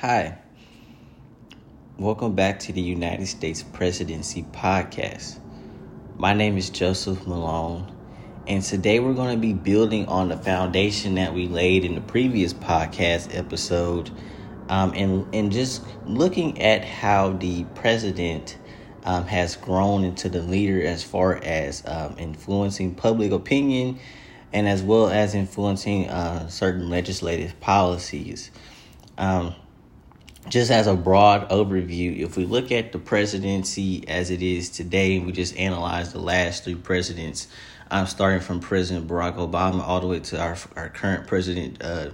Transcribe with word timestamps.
Hi. 0.00 0.36
Welcome 1.96 2.34
back 2.34 2.58
to 2.58 2.72
the 2.74 2.82
United 2.82 3.28
States 3.28 3.62
Presidency 3.62 4.42
Podcast. 4.42 5.40
My 6.18 6.34
name 6.34 6.58
is 6.58 6.68
Joseph 6.68 7.26
Malone, 7.26 7.90
and 8.46 8.62
today 8.62 9.00
we're 9.00 9.14
going 9.14 9.34
to 9.34 9.40
be 9.40 9.54
building 9.54 10.04
on 10.04 10.28
the 10.28 10.36
foundation 10.36 11.14
that 11.14 11.32
we 11.32 11.48
laid 11.48 11.82
in 11.82 11.94
the 11.94 12.02
previous 12.02 12.52
podcast 12.52 13.34
episode 13.34 14.10
um, 14.68 14.92
and, 14.94 15.34
and 15.34 15.50
just 15.50 15.82
looking 16.04 16.60
at 16.60 16.84
how 16.84 17.30
the 17.30 17.64
president 17.74 18.58
um, 19.04 19.24
has 19.24 19.56
grown 19.56 20.04
into 20.04 20.28
the 20.28 20.42
leader 20.42 20.86
as 20.86 21.02
far 21.02 21.42
as 21.42 21.82
um, 21.86 22.16
influencing 22.18 22.94
public 22.94 23.32
opinion 23.32 23.98
and 24.52 24.68
as 24.68 24.82
well 24.82 25.08
as 25.08 25.34
influencing 25.34 26.06
uh, 26.10 26.46
certain 26.48 26.90
legislative 26.90 27.58
policies. 27.60 28.50
Um, 29.16 29.54
just 30.48 30.70
as 30.70 30.86
a 30.86 30.94
broad 30.94 31.48
overview, 31.50 32.20
if 32.20 32.36
we 32.36 32.44
look 32.44 32.70
at 32.72 32.92
the 32.92 32.98
presidency 32.98 34.06
as 34.08 34.30
it 34.30 34.42
is 34.42 34.70
today, 34.70 35.18
we 35.18 35.32
just 35.32 35.56
analyze 35.56 36.12
the 36.12 36.20
last 36.20 36.64
three 36.64 36.74
presidents, 36.74 37.48
um, 37.90 38.06
starting 38.06 38.40
from 38.40 38.60
President 38.60 39.08
Barack 39.08 39.36
Obama 39.36 39.80
all 39.80 40.00
the 40.00 40.06
way 40.06 40.20
to 40.20 40.40
our, 40.40 40.56
our 40.76 40.88
current 40.88 41.26
president, 41.26 41.82
uh, 41.82 42.10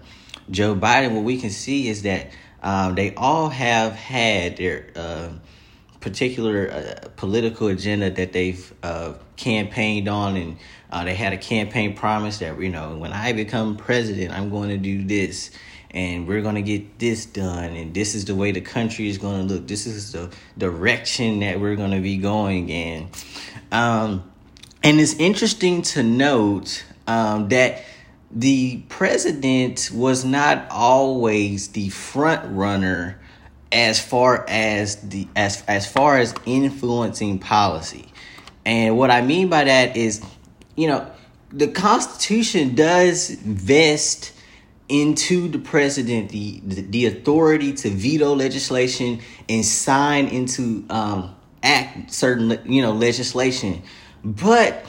Joe 0.51 0.75
Biden, 0.75 1.15
what 1.15 1.25
we 1.25 1.39
can 1.39 1.51
see 1.51 1.89
is 1.89 2.03
that 2.03 2.31
um, 2.63 2.95
they 2.95 3.15
all 3.15 3.49
have 3.49 3.93
had 3.93 4.57
their 4.57 4.91
uh, 4.97 5.31
particular 6.01 6.71
uh, 6.71 7.09
political 7.17 7.69
agenda 7.69 8.11
that 8.11 8.33
they've 8.33 8.73
uh, 8.83 9.15
campaigned 9.37 10.09
on, 10.09 10.37
and 10.37 10.59
uh, 10.91 11.05
they 11.05 11.15
had 11.15 11.33
a 11.33 11.39
campaign 11.39 11.95
promise 11.95 12.39
that 12.39 12.61
you 12.61 12.69
know 12.69 12.97
when 12.99 13.13
I 13.13 13.33
become 13.33 13.77
president, 13.77 14.33
I'm 14.33 14.51
going 14.51 14.69
to 14.71 14.77
do 14.77 15.05
this, 15.05 15.51
and 15.95 16.27
we're 16.27 16.41
going 16.41 16.55
to 16.55 16.63
get 16.63 16.99
this 16.99 17.27
done, 17.27 17.77
and 17.77 17.93
this 17.93 18.15
is 18.15 18.25
the 18.25 18.35
way 18.35 18.53
the 18.53 18.61
country 18.61 19.09
is 19.09 19.19
going 19.19 19.47
to 19.47 19.55
look. 19.55 19.69
This 19.69 19.87
is 19.87 20.13
the 20.13 20.31
direction 20.57 21.41
that 21.41 21.61
we're 21.61 21.77
going 21.77 21.91
to 21.91 22.01
be 22.01 22.17
going 22.17 22.69
in. 22.71 23.09
Um, 23.71 24.31
and 24.83 24.99
it's 25.01 25.15
interesting 25.15 25.83
to 25.83 26.03
note 26.03 26.85
um, 27.07 27.49
that 27.49 27.85
the 28.31 28.83
president 28.89 29.91
was 29.93 30.25
not 30.25 30.67
always 30.71 31.69
the 31.69 31.91
front 31.91 32.57
runner 32.57 33.21
as 33.71 34.01
far 34.01 34.45
as 34.49 34.97
the 34.97 35.27
as 35.37 35.63
as 35.69 35.91
far 35.91 36.19
as 36.19 36.35
influencing 36.47 37.39
policy. 37.39 38.13
And 38.65 38.97
what 38.97 39.11
I 39.11 39.23
mean 39.23 39.49
by 39.49 39.65
that 39.65 39.97
is, 39.97 40.23
you 40.77 40.89
know, 40.89 41.11
the 41.51 41.69
Constitution 41.69 42.75
does 42.75 43.31
vest 43.31 44.33
into 44.89 45.49
the 45.49 45.59
president 45.59 46.31
the, 46.31 46.61
the, 46.65 47.07
authority 47.07 47.73
to 47.73 47.89
veto 47.89 48.35
legislation 48.35 49.21
and 49.49 49.65
sign 49.65 50.27
into 50.27 50.85
um, 50.91 51.35
act 51.63 52.13
certain 52.13 52.61
you 52.67 52.83
know 52.83 52.93
legislation, 52.93 53.83
but 54.25 54.85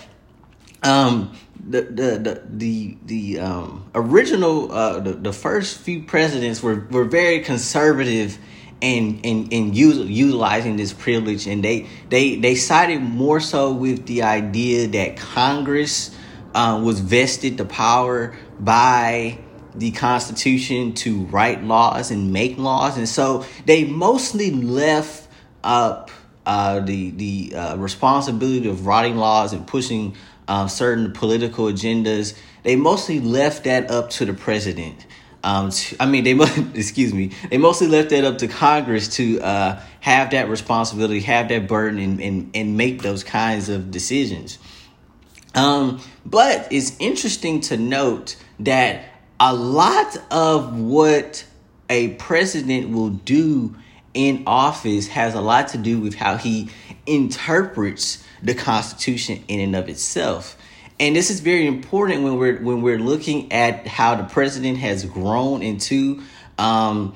um, 0.84 1.36
the 1.68 1.82
the 1.82 2.18
the 2.18 2.44
the, 2.50 2.98
the 3.06 3.40
um, 3.40 3.90
original 3.96 4.72
uh, 4.72 5.00
the, 5.00 5.14
the 5.14 5.34
first 5.34 5.80
few 5.80 6.04
presidents 6.04 6.62
were 6.62 6.88
were 6.92 7.06
very 7.06 7.40
conservative 7.40 8.38
and 8.82 9.26
and 9.26 9.54
and 9.54 9.76
use, 9.76 9.98
utilizing 9.98 10.76
this 10.76 10.94
privilege. 10.94 11.48
And 11.48 11.64
they 11.64 11.88
they 12.10 12.36
they 12.36 12.56
sided 12.56 13.00
more 13.00 13.40
so 13.40 13.72
with 13.72 14.06
the 14.06 14.24
idea 14.24 14.88
that 14.88 15.18
Congress 15.18 16.16
uh, 16.54 16.82
was 16.84 17.00
vested 17.00 17.58
the 17.58 17.66
power 17.66 18.36
by 18.60 19.40
the 19.76 19.92
Constitution 19.92 20.94
to 20.94 21.26
write 21.26 21.64
laws 21.64 22.12
and 22.12 22.32
make 22.32 22.58
laws, 22.58 22.98
and 22.98 23.08
so 23.08 23.46
they 23.66 23.86
mostly 23.86 24.52
left 24.52 25.28
up 25.64 26.12
uh, 26.46 26.80
the 26.80 27.12
the 27.12 27.56
uh, 27.56 27.76
responsibility 27.78 28.70
of 28.70 28.86
writing 28.86 29.18
laws 29.18 29.54
and 29.54 29.66
pushing 29.66 30.16
um, 30.48 30.70
certain 30.70 31.14
political 31.14 31.66
agendas. 31.66 32.38
They 32.64 32.76
mostly 32.76 33.20
left 33.20 33.64
that 33.66 33.90
up 33.90 34.10
to 34.12 34.26
the 34.26 34.34
president. 34.34 35.06
Um, 35.44 35.72
to, 35.72 35.96
I 36.00 36.06
mean, 36.06 36.24
they 36.24 36.32
excuse 36.74 37.14
me. 37.14 37.32
They 37.50 37.58
mostly 37.58 37.88
left 37.88 38.10
that 38.12 38.24
up 38.24 38.38
to 38.40 38.48
Congress 38.48 39.16
to 39.16 39.42
uh, 39.42 39.82
have 40.00 40.32
that 40.32 40.50
responsibility, 40.50 41.22
have 41.22 41.50
that 41.50 41.68
burden, 41.68 42.00
and, 42.00 42.22
and 42.22 42.52
and 42.56 42.78
make 42.78 43.02
those 43.02 43.24
kinds 43.24 43.70
of 43.70 43.92
decisions. 43.92 44.60
Um, 45.56 46.02
but 46.26 46.68
it's 46.72 46.98
interesting 47.00 47.62
to 47.62 47.78
note 47.78 48.38
that 48.60 49.06
a 49.40 49.54
lot 49.54 50.18
of 50.32 50.80
what 50.80 51.46
a 51.90 52.10
president 52.10 52.90
will 52.90 53.10
do 53.10 53.76
in 54.14 54.44
office 54.46 55.08
has 55.08 55.34
a 55.34 55.42
lot 55.42 55.70
to 55.70 55.78
do 55.78 56.00
with 56.00 56.16
how 56.16 56.38
he 56.38 56.70
interprets 57.06 58.24
the 58.42 58.54
Constitution 58.54 59.44
in 59.48 59.60
and 59.60 59.76
of 59.76 59.90
itself. 59.90 60.58
And 61.00 61.16
this 61.16 61.30
is 61.30 61.40
very 61.40 61.66
important 61.66 62.24
when 62.24 62.38
we're 62.38 62.62
when 62.62 62.82
we're 62.82 63.00
looking 63.00 63.52
at 63.52 63.88
how 63.88 64.16
the 64.16 64.24
president 64.24 64.78
has 64.78 65.04
grown 65.06 65.64
into 65.64 66.22
um, 66.58 67.16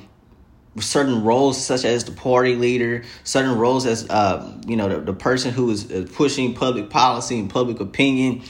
certain 0.79 1.23
roles, 1.23 1.63
such 1.63 1.85
as 1.85 2.03
the 2.03 2.11
party 2.11 2.55
leader, 2.55 3.03
certain 3.23 3.57
roles 3.57 3.85
as 3.85 4.09
uh, 4.09 4.59
you 4.65 4.75
know 4.75 4.89
the, 4.89 5.01
the 5.01 5.13
person 5.13 5.51
who 5.51 5.69
is 5.69 5.91
uh, 5.91 6.07
pushing 6.13 6.55
public 6.55 6.89
policy 6.89 7.39
and 7.39 7.49
public 7.49 7.79
opinion. 7.79 8.41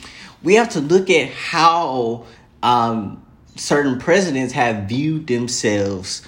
We 0.43 0.55
have 0.55 0.69
to 0.69 0.79
look 0.79 1.09
at 1.09 1.29
how 1.29 2.25
um, 2.63 3.23
certain 3.57 3.99
presidents 3.99 4.53
have 4.53 4.83
viewed 4.89 5.27
themselves 5.27 6.25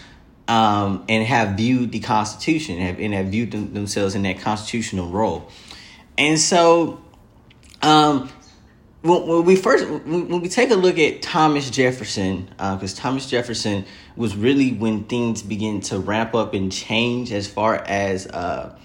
um, 0.48 1.06
and 1.08 1.26
have 1.26 1.58
viewed 1.58 1.92
the 1.92 2.00
Constitution 2.00 2.76
and 2.76 2.84
have, 2.84 3.00
and 3.00 3.14
have 3.14 3.28
viewed 3.28 3.52
them, 3.52 3.74
themselves 3.74 4.16
in 4.16 4.24
that 4.24 4.40
constitutional 4.40 5.10
role. 5.10 5.50
And 6.18 6.40
so, 6.40 7.02
um, 7.82 8.30
when, 9.02 9.28
when 9.28 9.46
we 9.46 9.56
first 9.56 9.88
when 9.88 10.42
we 10.42 10.50
take 10.50 10.72
a 10.72 10.76
look 10.76 11.00
at 11.00 11.22
Thomas 11.22 11.70
Jefferson, 11.70 12.50
because 12.58 12.98
uh, 12.98 13.02
Thomas 13.02 13.30
Jefferson 13.30 13.86
was 14.16 14.36
really 14.36 14.74
when 14.74 15.06
things 15.06 15.42
begin 15.42 15.80
to 15.82 16.00
ramp 16.00 16.36
up 16.36 16.54
and 16.54 16.72
change 16.72 17.32
as 17.32 17.48
far 17.48 17.76
as 17.76 18.28
uh, 18.28 18.78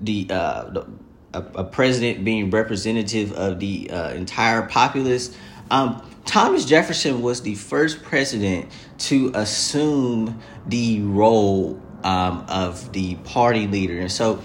the, 0.00 0.26
uh, 0.30 0.70
the 0.70 0.86
a, 1.32 1.42
a, 1.56 1.64
president 1.64 2.24
being 2.24 2.50
representative 2.50 3.32
of 3.32 3.60
the 3.60 3.90
uh, 3.90 4.10
entire 4.10 4.62
populace. 4.62 5.36
Um, 5.70 6.02
Thomas 6.24 6.64
Jefferson 6.64 7.22
was 7.22 7.42
the 7.42 7.54
first 7.54 8.02
president 8.02 8.70
to 8.98 9.30
assume 9.34 10.40
the 10.66 11.00
role 11.02 11.80
um, 12.02 12.44
of 12.48 12.92
the 12.92 13.14
party 13.16 13.66
leader, 13.66 13.98
and 13.98 14.10
so 14.10 14.40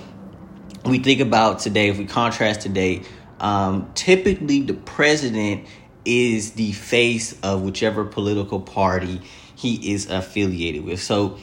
we 0.85 0.99
think 0.99 1.21
about 1.21 1.59
today. 1.59 1.89
If 1.89 1.97
we 1.97 2.05
contrast 2.05 2.61
today 2.61 3.03
um, 3.39 3.91
typically, 3.95 4.61
the 4.61 4.73
president 4.73 5.65
is 6.05 6.51
the 6.51 6.71
face 6.73 7.39
of 7.41 7.61
whichever 7.61 8.05
political 8.05 8.59
party 8.59 9.21
he 9.55 9.93
is 9.93 10.09
affiliated 10.09 10.83
with. 10.83 11.01
So, 11.01 11.37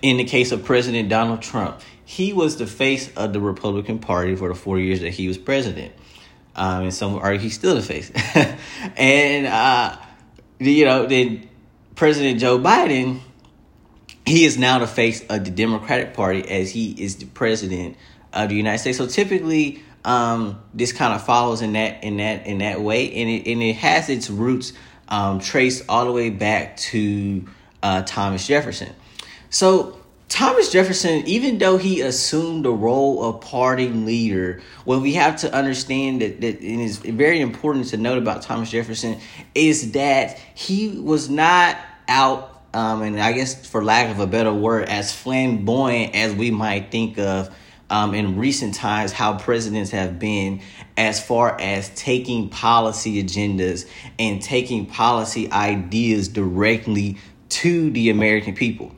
in 0.00 0.16
the 0.16 0.24
case 0.24 0.52
of 0.52 0.64
President 0.64 1.08
Donald 1.08 1.42
Trump, 1.42 1.80
he 2.04 2.32
was 2.32 2.56
the 2.56 2.66
face 2.66 3.14
of 3.14 3.32
the 3.32 3.40
Republican 3.40 3.98
Party 3.98 4.34
for 4.34 4.48
the 4.48 4.54
four 4.54 4.78
years 4.78 5.00
that 5.00 5.10
he 5.10 5.28
was 5.28 5.36
president. 5.36 5.92
Um, 6.56 6.84
and 6.84 6.94
some 6.94 7.14
argue 7.16 7.38
he's 7.38 7.54
still 7.54 7.74
the 7.74 7.82
face. 7.82 8.10
and, 8.96 9.46
uh, 9.46 9.96
you 10.58 10.86
know, 10.86 11.06
then 11.06 11.48
President 11.94 12.40
Joe 12.40 12.58
Biden, 12.58 13.20
he 14.24 14.44
is 14.44 14.58
now 14.58 14.78
the 14.78 14.86
face 14.86 15.20
of 15.28 15.44
the 15.44 15.50
Democratic 15.50 16.14
Party 16.14 16.48
as 16.48 16.70
he 16.70 16.92
is 16.92 17.16
the 17.16 17.26
president 17.26 17.96
of 18.32 18.48
the 18.48 18.56
United 18.56 18.78
States. 18.78 18.98
So 18.98 19.06
typically, 19.06 19.82
um, 20.04 20.62
this 20.72 20.92
kind 20.92 21.12
of 21.12 21.24
follows 21.24 21.62
in 21.62 21.72
that 21.74 22.02
in 22.04 22.18
that 22.18 22.46
in 22.46 22.58
that 22.58 22.80
way, 22.80 23.12
and 23.12 23.28
it 23.28 23.50
and 23.50 23.62
it 23.62 23.76
has 23.76 24.08
its 24.08 24.30
roots 24.30 24.72
um, 25.08 25.40
traced 25.40 25.84
all 25.88 26.04
the 26.04 26.12
way 26.12 26.30
back 26.30 26.76
to 26.76 27.44
uh, 27.82 28.02
Thomas 28.02 28.46
Jefferson. 28.46 28.94
So 29.50 30.00
Thomas 30.28 30.72
Jefferson, 30.72 31.22
even 31.26 31.58
though 31.58 31.76
he 31.76 32.00
assumed 32.00 32.64
the 32.64 32.72
role 32.72 33.22
of 33.22 33.40
party 33.42 33.88
leader, 33.88 34.60
what 34.84 35.00
we 35.00 35.14
have 35.14 35.36
to 35.42 35.54
understand 35.54 36.20
that, 36.20 36.40
that 36.40 36.56
it 36.56 36.62
is 36.62 36.98
very 36.98 37.40
important 37.40 37.86
to 37.88 37.96
note 37.96 38.18
about 38.18 38.42
Thomas 38.42 38.70
Jefferson 38.70 39.20
is 39.54 39.92
that 39.92 40.36
he 40.54 40.98
was 40.98 41.30
not 41.30 41.78
out, 42.08 42.60
um, 42.74 43.02
and 43.02 43.20
I 43.20 43.32
guess 43.32 43.68
for 43.68 43.84
lack 43.84 44.10
of 44.10 44.18
a 44.18 44.26
better 44.26 44.52
word, 44.52 44.88
as 44.88 45.14
flamboyant 45.14 46.16
as 46.16 46.34
we 46.34 46.50
might 46.50 46.90
think 46.90 47.18
of 47.18 47.54
um, 47.88 48.12
in 48.12 48.36
recent 48.36 48.74
times 48.74 49.12
how 49.12 49.38
presidents 49.38 49.92
have 49.92 50.18
been 50.18 50.60
as 50.96 51.24
far 51.24 51.56
as 51.60 51.88
taking 51.90 52.48
policy 52.48 53.22
agendas 53.22 53.88
and 54.18 54.42
taking 54.42 54.86
policy 54.86 55.52
ideas 55.52 56.26
directly 56.26 57.18
to 57.48 57.90
the 57.90 58.10
American 58.10 58.54
people. 58.54 58.92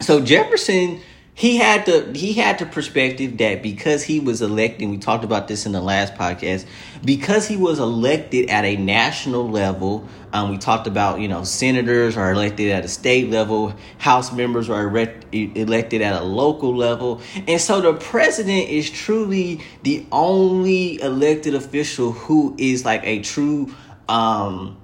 So 0.00 0.20
Jefferson, 0.20 1.00
he 1.34 1.56
had 1.56 1.86
the 1.86 2.12
he 2.16 2.32
had 2.32 2.58
the 2.58 2.66
perspective 2.66 3.38
that 3.38 3.62
because 3.62 4.02
he 4.02 4.18
was 4.18 4.42
elected, 4.42 4.88
we 4.88 4.98
talked 4.98 5.22
about 5.22 5.46
this 5.46 5.66
in 5.66 5.72
the 5.72 5.80
last 5.80 6.14
podcast, 6.14 6.66
because 7.04 7.46
he 7.46 7.56
was 7.56 7.78
elected 7.78 8.50
at 8.50 8.64
a 8.64 8.76
national 8.76 9.48
level. 9.48 10.08
Um, 10.32 10.50
we 10.50 10.58
talked 10.58 10.88
about 10.88 11.20
you 11.20 11.28
know 11.28 11.44
senators 11.44 12.16
are 12.16 12.32
elected 12.32 12.70
at 12.70 12.84
a 12.84 12.88
state 12.88 13.30
level, 13.30 13.72
House 13.98 14.32
members 14.32 14.68
are 14.68 14.82
erect, 14.82 15.32
elected 15.32 16.02
at 16.02 16.20
a 16.20 16.24
local 16.24 16.74
level, 16.74 17.20
and 17.46 17.60
so 17.60 17.80
the 17.80 17.94
president 17.94 18.68
is 18.68 18.90
truly 18.90 19.60
the 19.84 20.06
only 20.10 21.00
elected 21.00 21.54
official 21.54 22.12
who 22.12 22.56
is 22.58 22.84
like 22.84 23.02
a 23.04 23.20
true. 23.20 23.72
Um, 24.08 24.76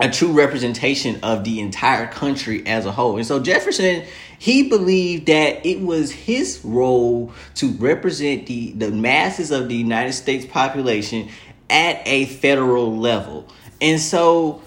a 0.00 0.10
true 0.10 0.32
representation 0.32 1.20
of 1.22 1.44
the 1.44 1.60
entire 1.60 2.08
country 2.08 2.66
as 2.66 2.84
a 2.84 2.90
whole. 2.90 3.16
And 3.16 3.24
so 3.24 3.38
Jefferson, 3.38 4.04
he 4.44 4.68
believed 4.68 5.28
that 5.28 5.64
it 5.64 5.80
was 5.80 6.12
his 6.12 6.60
role 6.62 7.32
to 7.54 7.70
represent 7.78 8.44
the, 8.46 8.72
the 8.72 8.90
masses 8.90 9.50
of 9.50 9.70
the 9.70 9.74
United 9.74 10.12
States 10.12 10.44
population 10.44 11.30
at 11.70 12.02
a 12.04 12.26
federal 12.26 12.94
level. 12.94 13.48
And 13.80 13.98
so 13.98 14.60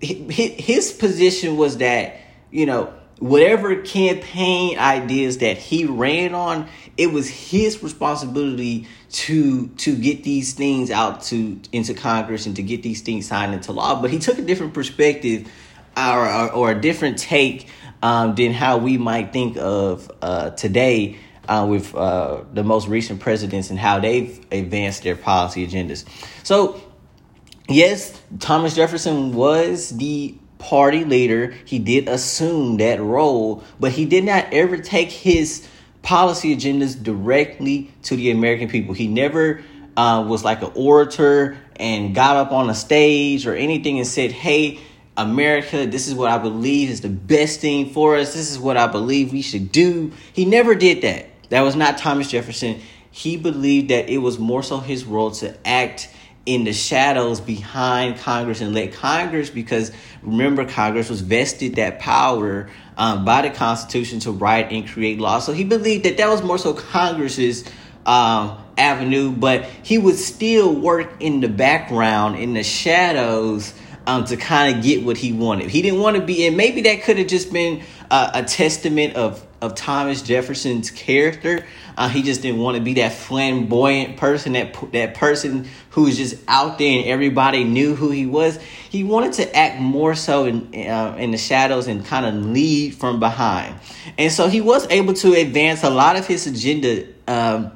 his 0.00 0.90
position 0.90 1.58
was 1.58 1.76
that, 1.76 2.16
you 2.50 2.64
know, 2.64 2.90
whatever 3.18 3.76
campaign 3.82 4.78
ideas 4.78 5.36
that 5.38 5.58
he 5.58 5.84
ran 5.84 6.34
on, 6.34 6.66
it 6.96 7.12
was 7.12 7.28
his 7.28 7.82
responsibility 7.82 8.88
to 9.10 9.68
to 9.68 9.94
get 9.94 10.24
these 10.24 10.54
things 10.54 10.90
out 10.90 11.24
to 11.24 11.60
into 11.72 11.92
Congress 11.92 12.46
and 12.46 12.56
to 12.56 12.62
get 12.62 12.82
these 12.82 13.02
things 13.02 13.28
signed 13.28 13.52
into 13.52 13.70
law. 13.70 14.00
But 14.00 14.12
he 14.12 14.18
took 14.18 14.38
a 14.38 14.42
different 14.42 14.72
perspective 14.72 15.46
or 15.94 16.26
or, 16.26 16.52
or 16.52 16.70
a 16.70 16.80
different 16.80 17.18
take 17.18 17.68
um, 18.02 18.34
than 18.34 18.52
how 18.52 18.78
we 18.78 18.98
might 18.98 19.32
think 19.32 19.56
of 19.56 20.10
uh, 20.22 20.50
today. 20.50 21.18
Uh, 21.48 21.64
with 21.64 21.94
uh, 21.94 22.42
the 22.52 22.62
most 22.62 22.88
recent 22.88 23.20
presidents 23.20 23.70
and 23.70 23.78
how 23.78 23.98
they've 23.98 24.38
advanced 24.52 25.02
their 25.02 25.16
policy 25.16 25.66
agendas. 25.66 26.04
So, 26.42 26.78
yes, 27.70 28.20
Thomas 28.38 28.74
Jefferson 28.74 29.32
was 29.32 29.96
the 29.96 30.36
party 30.58 31.04
leader. 31.06 31.54
He 31.64 31.78
did 31.78 32.06
assume 32.06 32.76
that 32.76 33.00
role, 33.00 33.64
but 33.80 33.92
he 33.92 34.04
did 34.04 34.24
not 34.24 34.52
ever 34.52 34.76
take 34.76 35.10
his 35.10 35.66
policy 36.02 36.54
agendas 36.54 37.02
directly 37.02 37.90
to 38.02 38.16
the 38.16 38.30
American 38.30 38.68
people. 38.68 38.94
He 38.94 39.06
never 39.06 39.62
uh, 39.96 40.24
was 40.28 40.44
like 40.44 40.62
an 40.62 40.72
orator 40.74 41.58
and 41.76 42.14
got 42.14 42.36
up 42.36 42.52
on 42.52 42.68
a 42.70 42.74
stage 42.74 43.46
or 43.46 43.54
anything 43.54 43.98
and 43.98 44.06
said, 44.06 44.32
hey, 44.32 44.80
America, 45.18 45.84
this 45.84 46.06
is 46.06 46.14
what 46.14 46.30
I 46.30 46.38
believe 46.38 46.88
is 46.88 47.00
the 47.00 47.08
best 47.08 47.60
thing 47.60 47.90
for 47.90 48.16
us. 48.16 48.32
This 48.34 48.50
is 48.50 48.58
what 48.58 48.76
I 48.76 48.86
believe 48.86 49.32
we 49.32 49.42
should 49.42 49.72
do. 49.72 50.12
He 50.32 50.44
never 50.44 50.74
did 50.74 51.02
that. 51.02 51.26
That 51.50 51.62
was 51.62 51.74
not 51.76 51.98
Thomas 51.98 52.30
Jefferson. 52.30 52.80
He 53.10 53.36
believed 53.36 53.90
that 53.90 54.08
it 54.08 54.18
was 54.18 54.38
more 54.38 54.62
so 54.62 54.78
his 54.78 55.04
role 55.04 55.32
to 55.32 55.54
act 55.66 56.08
in 56.46 56.64
the 56.64 56.72
shadows 56.72 57.40
behind 57.40 58.18
Congress 58.18 58.60
and 58.60 58.72
let 58.74 58.92
Congress, 58.92 59.50
because 59.50 59.92
remember, 60.22 60.64
Congress 60.64 61.10
was 61.10 61.20
vested 61.20 61.74
that 61.74 61.98
power 61.98 62.70
um, 62.96 63.24
by 63.24 63.42
the 63.42 63.50
Constitution 63.50 64.20
to 64.20 64.30
write 64.30 64.72
and 64.72 64.88
create 64.88 65.18
laws. 65.18 65.44
So 65.44 65.52
he 65.52 65.64
believed 65.64 66.04
that 66.04 66.16
that 66.16 66.28
was 66.28 66.42
more 66.42 66.58
so 66.58 66.72
Congress's 66.72 67.64
um, 68.06 68.56
avenue, 68.78 69.30
but 69.32 69.64
he 69.82 69.98
would 69.98 70.16
still 70.16 70.74
work 70.74 71.16
in 71.20 71.40
the 71.40 71.48
background, 71.48 72.36
in 72.36 72.54
the 72.54 72.62
shadows, 72.62 73.74
um, 74.08 74.24
to 74.24 74.38
kind 74.38 74.74
of 74.74 74.82
get 74.82 75.04
what 75.04 75.18
he 75.18 75.32
wanted. 75.32 75.68
He 75.68 75.82
didn't 75.82 76.00
want 76.00 76.16
to 76.16 76.22
be, 76.22 76.46
and 76.46 76.56
maybe 76.56 76.80
that 76.82 77.02
could 77.02 77.18
have 77.18 77.26
just 77.26 77.52
been 77.52 77.82
uh, 78.10 78.30
a 78.34 78.42
testament 78.42 79.14
of 79.14 79.44
of 79.60 79.74
Thomas 79.74 80.22
Jefferson's 80.22 80.90
character. 80.90 81.66
Uh, 81.96 82.08
he 82.08 82.22
just 82.22 82.42
didn't 82.42 82.60
want 82.60 82.76
to 82.76 82.82
be 82.82 82.94
that 82.94 83.12
flamboyant 83.12 84.16
person, 84.16 84.54
that 84.54 84.74
that 84.92 85.14
person 85.14 85.68
who 85.90 86.04
was 86.04 86.16
just 86.16 86.36
out 86.48 86.78
there 86.78 86.98
and 86.98 87.06
everybody 87.06 87.64
knew 87.64 87.94
who 87.94 88.10
he 88.10 88.24
was. 88.24 88.56
He 88.88 89.04
wanted 89.04 89.34
to 89.34 89.54
act 89.54 89.78
more 89.78 90.14
so 90.14 90.46
in 90.46 90.74
uh, 90.88 91.16
in 91.18 91.30
the 91.30 91.38
shadows 91.38 91.86
and 91.86 92.04
kind 92.06 92.24
of 92.24 92.34
lead 92.46 92.94
from 92.94 93.20
behind. 93.20 93.74
And 94.16 94.32
so 94.32 94.48
he 94.48 94.62
was 94.62 94.88
able 94.88 95.12
to 95.14 95.34
advance 95.34 95.82
a 95.84 95.90
lot 95.90 96.16
of 96.16 96.26
his 96.26 96.46
agenda 96.46 97.08
um, 97.26 97.72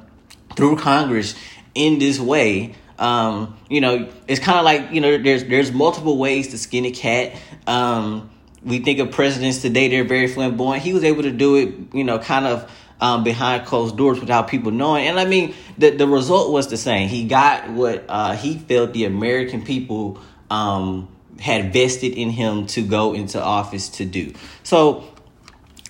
through 0.55 0.77
Congress 0.77 1.35
in 1.75 1.99
this 1.99 2.19
way. 2.19 2.73
Um, 3.03 3.57
you 3.69 3.81
know, 3.81 4.07
it's 4.29 4.39
kind 4.39 4.57
of 4.57 4.63
like 4.63 4.91
you 4.91 5.01
know, 5.01 5.17
there's 5.17 5.43
there's 5.43 5.73
multiple 5.73 6.17
ways 6.17 6.47
to 6.49 6.57
skin 6.57 6.85
a 6.85 6.91
cat. 6.91 7.35
Um, 7.67 8.29
we 8.63 8.79
think 8.79 8.99
of 8.99 9.11
presidents 9.11 9.61
today; 9.61 9.89
they're 9.89 10.05
very 10.05 10.27
flamboyant. 10.27 10.83
He 10.83 10.93
was 10.93 11.03
able 11.03 11.23
to 11.23 11.31
do 11.31 11.57
it, 11.57 11.93
you 11.93 12.05
know, 12.05 12.17
kind 12.19 12.45
of 12.45 12.71
um, 13.01 13.25
behind 13.25 13.65
closed 13.65 13.97
doors 13.97 14.21
without 14.21 14.47
people 14.47 14.71
knowing. 14.71 15.05
And 15.05 15.19
I 15.19 15.25
mean, 15.25 15.53
the 15.77 15.89
the 15.89 16.07
result 16.07 16.53
was 16.53 16.69
the 16.69 16.77
same. 16.77 17.09
He 17.09 17.25
got 17.25 17.69
what 17.69 18.05
uh, 18.07 18.37
he 18.37 18.57
felt 18.57 18.93
the 18.93 19.03
American 19.03 19.63
people 19.63 20.17
um, 20.49 21.09
had 21.41 21.73
vested 21.73 22.13
in 22.13 22.29
him 22.29 22.67
to 22.67 22.81
go 22.81 23.13
into 23.13 23.43
office 23.43 23.89
to 23.89 24.05
do. 24.05 24.33
So, 24.63 25.03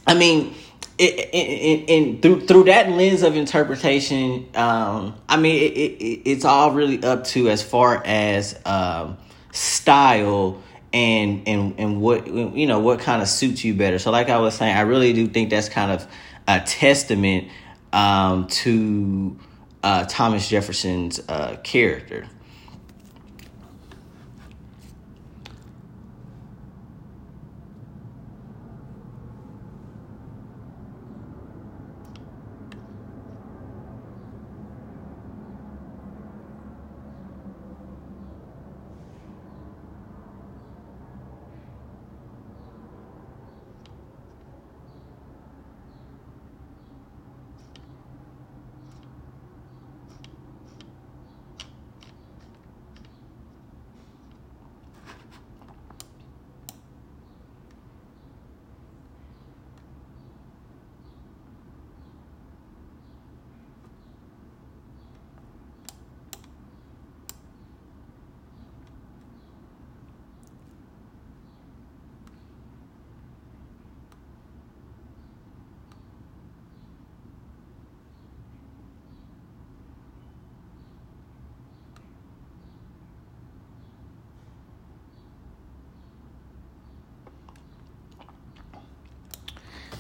I 0.08 0.16
mean, 0.16 0.56
and 1.00 2.22
through 2.22 2.46
through 2.46 2.66
that 2.66 2.90
lens 2.90 3.24
of 3.24 3.36
interpretation, 3.36 4.48
um, 4.56 5.16
I 5.28 5.38
mean, 5.38 5.56
it, 5.56 5.76
it, 5.76 6.30
it's 6.30 6.46
all 6.46 6.72
really 6.72 7.04
up 7.04 7.24
to 7.26 7.50
as 7.50 7.64
far 7.64 8.02
as 8.06 8.60
um, 8.66 9.18
style 9.52 10.62
and 10.94 11.48
and 11.48 11.76
and 11.80 12.02
what 12.02 12.28
you 12.28 12.68
know 12.68 12.80
what 12.80 13.00
kind 13.00 13.22
of 13.22 13.28
suits 13.28 13.64
you 13.64 13.74
better. 13.74 13.98
So, 13.98 14.12
like 14.12 14.30
I 14.30 14.38
was 14.40 14.54
saying, 14.54 14.76
I 14.76 14.82
really 14.82 15.14
do 15.14 15.28
think 15.28 15.50
that's 15.50 15.70
kind 15.70 15.92
of 15.92 16.08
a 16.48 16.60
testament 16.60 17.48
um, 17.92 18.48
to 18.48 19.38
uh, 19.82 20.06
Thomas 20.06 20.48
Jefferson's 20.48 21.20
uh, 21.28 21.58
character. 21.64 22.28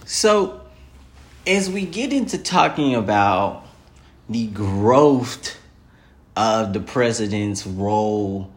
So, 0.06 0.62
as 1.48 1.70
we 1.70 1.86
get 1.86 2.12
into 2.12 2.38
talking 2.38 2.96
about 2.96 3.66
the 4.30 4.48
growth 4.48 5.58
of 6.36 6.74
the 6.74 6.80
president's 6.80 7.66
role 7.66 8.52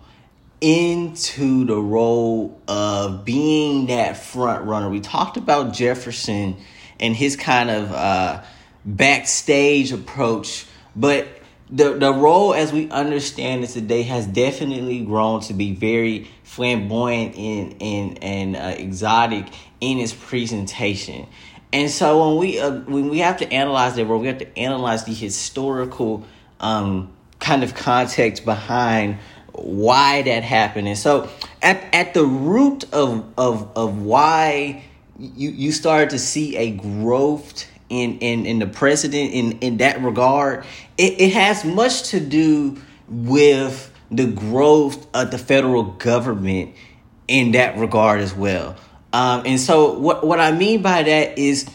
into 0.60 1.64
the 1.66 1.76
role 1.76 2.60
of 2.66 3.24
being 3.24 3.86
that 3.86 4.16
front 4.16 4.64
runner, 4.64 4.88
we 4.88 5.00
talked 5.00 5.36
about 5.36 5.72
Jefferson 5.72 6.56
and 6.98 7.14
his 7.14 7.36
kind 7.36 7.70
of 7.70 7.92
uh, 7.92 8.42
backstage 8.84 9.92
approach, 9.92 10.66
but 10.96 11.28
the 11.70 11.94
the 11.94 12.12
role 12.12 12.54
as 12.54 12.72
we 12.72 12.88
understand 12.90 13.64
it 13.64 13.70
today 13.70 14.02
has 14.02 14.26
definitely 14.26 15.00
grown 15.00 15.40
to 15.40 15.54
be 15.54 15.74
very 15.74 16.28
flamboyant 16.44 17.36
and 17.36 17.76
and 17.80 18.22
and 18.22 18.56
uh, 18.56 18.74
exotic 18.78 19.46
in 19.80 19.98
its 19.98 20.12
presentation. 20.12 21.26
And 21.72 21.90
so 21.90 22.28
when 22.28 22.38
we 22.38 22.60
uh, 22.60 22.70
when 22.70 23.08
we 23.08 23.18
have 23.18 23.38
to 23.38 23.52
analyze 23.52 23.96
that, 23.96 24.06
role, 24.06 24.20
we 24.20 24.28
have 24.28 24.38
to 24.38 24.58
analyze 24.58 25.04
the 25.04 25.12
historical 25.12 26.24
um, 26.60 27.12
kind 27.40 27.64
of 27.64 27.74
context 27.74 28.44
behind 28.44 29.18
why 29.52 30.22
that 30.22 30.44
happened. 30.44 30.86
And 30.86 30.98
so 30.98 31.28
at 31.62 31.82
at 31.92 32.14
the 32.14 32.24
root 32.24 32.84
of 32.92 33.24
of 33.36 33.76
of 33.76 34.02
why 34.02 34.84
you 35.18 35.50
you 35.50 35.72
started 35.72 36.10
to 36.10 36.18
see 36.18 36.56
a 36.56 36.70
growth 36.70 37.66
in 37.88 38.18
in, 38.18 38.46
in 38.46 38.58
the 38.58 38.66
president 38.66 39.32
in, 39.32 39.52
in 39.60 39.76
that 39.78 40.02
regard, 40.02 40.64
it, 40.98 41.20
it 41.20 41.32
has 41.32 41.64
much 41.64 42.10
to 42.10 42.20
do 42.20 42.80
with 43.08 43.92
the 44.10 44.26
growth 44.26 45.06
of 45.14 45.30
the 45.30 45.38
federal 45.38 45.82
government 45.82 46.74
in 47.28 47.52
that 47.52 47.76
regard 47.78 48.20
as 48.20 48.34
well. 48.34 48.76
Um, 49.12 49.42
and 49.46 49.60
so 49.60 49.98
what 49.98 50.26
what 50.26 50.40
I 50.40 50.52
mean 50.52 50.82
by 50.82 51.02
that 51.02 51.38
is 51.38 51.68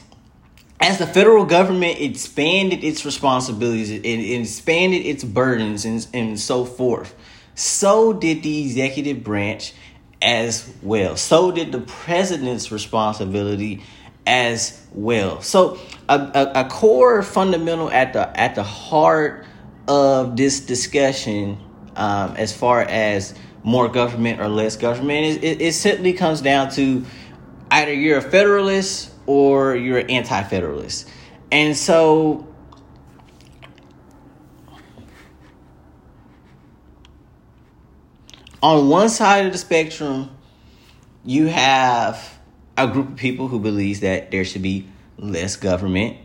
as 0.79 0.97
the 0.97 1.07
federal 1.07 1.45
government 1.45 1.99
expanded 1.99 2.83
its 2.83 3.05
responsibilities 3.05 3.91
and 3.91 4.05
expanded 4.05 5.05
its 5.05 5.23
burdens 5.23 5.85
and, 5.85 6.05
and 6.13 6.39
so 6.39 6.65
forth, 6.65 7.13
so 7.53 8.13
did 8.13 8.41
the 8.41 8.63
executive 8.63 9.23
branch 9.23 9.73
as 10.21 10.71
well. 10.81 11.15
So 11.15 11.51
did 11.51 11.71
the 11.71 11.81
president's 11.81 12.71
responsibility 12.71 13.83
as 14.25 14.85
well. 14.93 15.41
So 15.41 15.79
a, 16.07 16.19
a, 16.19 16.51
a 16.61 16.69
core 16.69 17.23
fundamental 17.23 17.89
at 17.89 18.13
the 18.13 18.39
at 18.39 18.55
the 18.55 18.63
heart 18.63 19.45
of 19.87 20.37
this 20.37 20.59
discussion, 20.59 21.57
um, 21.95 22.35
as 22.37 22.55
far 22.55 22.81
as 22.81 23.33
more 23.63 23.87
government 23.87 24.39
or 24.39 24.47
less 24.47 24.77
government, 24.77 25.25
it, 25.25 25.43
it, 25.43 25.61
it 25.61 25.73
simply 25.73 26.13
comes 26.13 26.41
down 26.41 26.71
to 26.71 27.05
either 27.69 27.93
you're 27.93 28.17
a 28.17 28.21
federalist 28.21 29.11
or 29.25 29.75
you're 29.75 29.99
an 29.99 30.09
anti-federalist. 30.09 31.07
And 31.51 31.75
so 31.75 32.47
on 38.63 38.89
one 38.89 39.09
side 39.09 39.45
of 39.45 39.51
the 39.51 39.57
spectrum, 39.57 40.29
you 41.23 41.47
have 41.47 42.39
a 42.89 42.91
group 42.91 43.09
of 43.09 43.15
people 43.15 43.47
who 43.47 43.59
believes 43.59 44.01
that 44.01 44.31
there 44.31 44.45
should 44.45 44.61
be 44.61 44.87
less 45.17 45.55
government. 45.55 46.17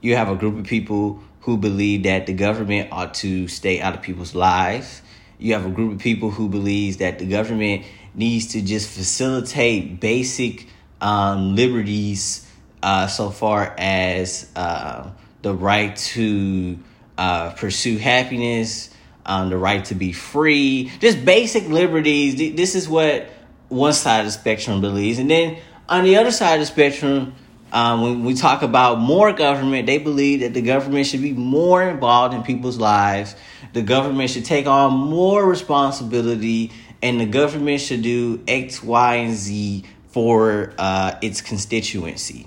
You 0.00 0.16
have 0.16 0.28
a 0.28 0.36
group 0.36 0.58
of 0.58 0.66
people 0.66 1.20
who 1.40 1.56
believe 1.56 2.04
that 2.04 2.26
the 2.26 2.32
government 2.32 2.88
ought 2.92 3.14
to 3.14 3.48
stay 3.48 3.80
out 3.80 3.94
of 3.94 4.02
people's 4.02 4.34
lives. 4.34 5.02
You 5.38 5.54
have 5.54 5.66
a 5.66 5.70
group 5.70 5.92
of 5.92 5.98
people 5.98 6.30
who 6.30 6.48
believes 6.48 6.98
that 6.98 7.18
the 7.18 7.26
government 7.26 7.84
needs 8.14 8.48
to 8.48 8.62
just 8.62 8.88
facilitate 8.88 10.00
basic 10.00 10.68
um, 11.00 11.54
liberties 11.54 12.48
uh, 12.82 13.06
so 13.06 13.30
far 13.30 13.74
as 13.78 14.50
uh, 14.56 15.10
the 15.42 15.54
right 15.54 15.94
to 15.96 16.78
uh, 17.18 17.50
pursue 17.50 17.98
happiness, 17.98 18.90
um, 19.26 19.50
the 19.50 19.58
right 19.58 19.84
to 19.86 19.94
be 19.94 20.12
free, 20.12 20.90
just 21.00 21.24
basic 21.24 21.68
liberties. 21.68 22.36
This 22.56 22.74
is 22.74 22.88
what 22.88 23.28
one 23.68 23.92
side 23.92 24.20
of 24.20 24.26
the 24.26 24.32
spectrum 24.32 24.80
believes. 24.80 25.18
And 25.18 25.30
then 25.30 25.58
on 25.88 26.04
the 26.04 26.16
other 26.16 26.30
side 26.30 26.54
of 26.54 26.60
the 26.60 26.66
spectrum, 26.66 27.34
um, 27.72 28.02
when 28.02 28.24
we 28.24 28.34
talk 28.34 28.62
about 28.62 29.00
more 29.00 29.32
government, 29.32 29.86
they 29.86 29.98
believe 29.98 30.40
that 30.40 30.54
the 30.54 30.62
government 30.62 31.06
should 31.06 31.22
be 31.22 31.32
more 31.32 31.82
involved 31.82 32.34
in 32.34 32.42
people's 32.42 32.78
lives. 32.78 33.34
The 33.72 33.82
government 33.82 34.30
should 34.30 34.44
take 34.44 34.66
on 34.66 34.92
more 34.92 35.44
responsibility, 35.44 36.70
and 37.02 37.20
the 37.20 37.26
government 37.26 37.80
should 37.80 38.02
do 38.02 38.42
X, 38.46 38.82
Y, 38.82 39.14
and 39.16 39.34
Z 39.34 39.84
for 40.08 40.72
uh, 40.78 41.16
its 41.20 41.40
constituency. 41.40 42.46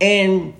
And 0.00 0.54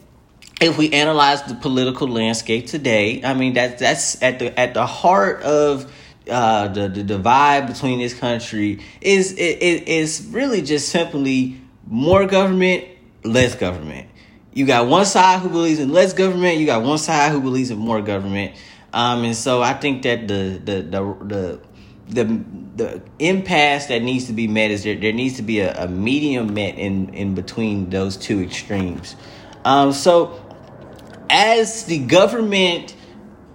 if 0.60 0.78
we 0.78 0.92
analyze 0.92 1.42
the 1.42 1.56
political 1.56 2.08
landscape 2.08 2.68
today, 2.68 3.22
I 3.24 3.34
mean 3.34 3.54
that 3.54 3.78
that's 3.78 4.22
at 4.22 4.38
the 4.38 4.58
at 4.58 4.72
the 4.72 4.86
heart 4.86 5.42
of 5.42 5.92
uh, 6.30 6.68
the 6.68 6.88
the 6.88 7.02
divide 7.02 7.66
between 7.66 7.98
this 7.98 8.14
country 8.14 8.78
is 9.00 9.32
it 9.32 9.88
is 9.88 10.28
really 10.30 10.62
just 10.62 10.88
simply 10.88 11.60
more 11.86 12.26
government, 12.26 12.84
less 13.24 13.54
government. 13.54 14.08
You 14.52 14.66
got 14.66 14.86
one 14.86 15.04
side 15.04 15.40
who 15.40 15.48
believes 15.48 15.78
in 15.78 15.92
less 15.92 16.12
government. 16.12 16.58
You 16.58 16.66
got 16.66 16.82
one 16.82 16.98
side 16.98 17.32
who 17.32 17.40
believes 17.40 17.70
in 17.70 17.78
more 17.78 18.00
government. 18.00 18.56
Um, 18.92 19.24
and 19.24 19.36
so 19.36 19.62
I 19.62 19.74
think 19.74 20.02
that 20.02 20.28
the 20.28 20.60
the 20.64 20.82
the 20.82 21.00
the 21.24 21.60
the, 22.08 22.44
the 22.76 23.02
impasse 23.18 23.86
that 23.86 24.02
needs 24.02 24.26
to 24.26 24.32
be 24.32 24.46
met 24.46 24.70
is 24.70 24.84
there, 24.84 24.94
there 24.94 25.12
needs 25.12 25.36
to 25.36 25.42
be 25.42 25.60
a, 25.60 25.84
a 25.84 25.88
medium 25.88 26.54
met 26.54 26.76
in, 26.76 27.12
in 27.14 27.34
between 27.34 27.90
those 27.90 28.16
two 28.16 28.40
extremes. 28.40 29.16
Um, 29.64 29.92
so 29.92 30.40
as 31.28 31.84
the 31.84 31.98
government 31.98 32.94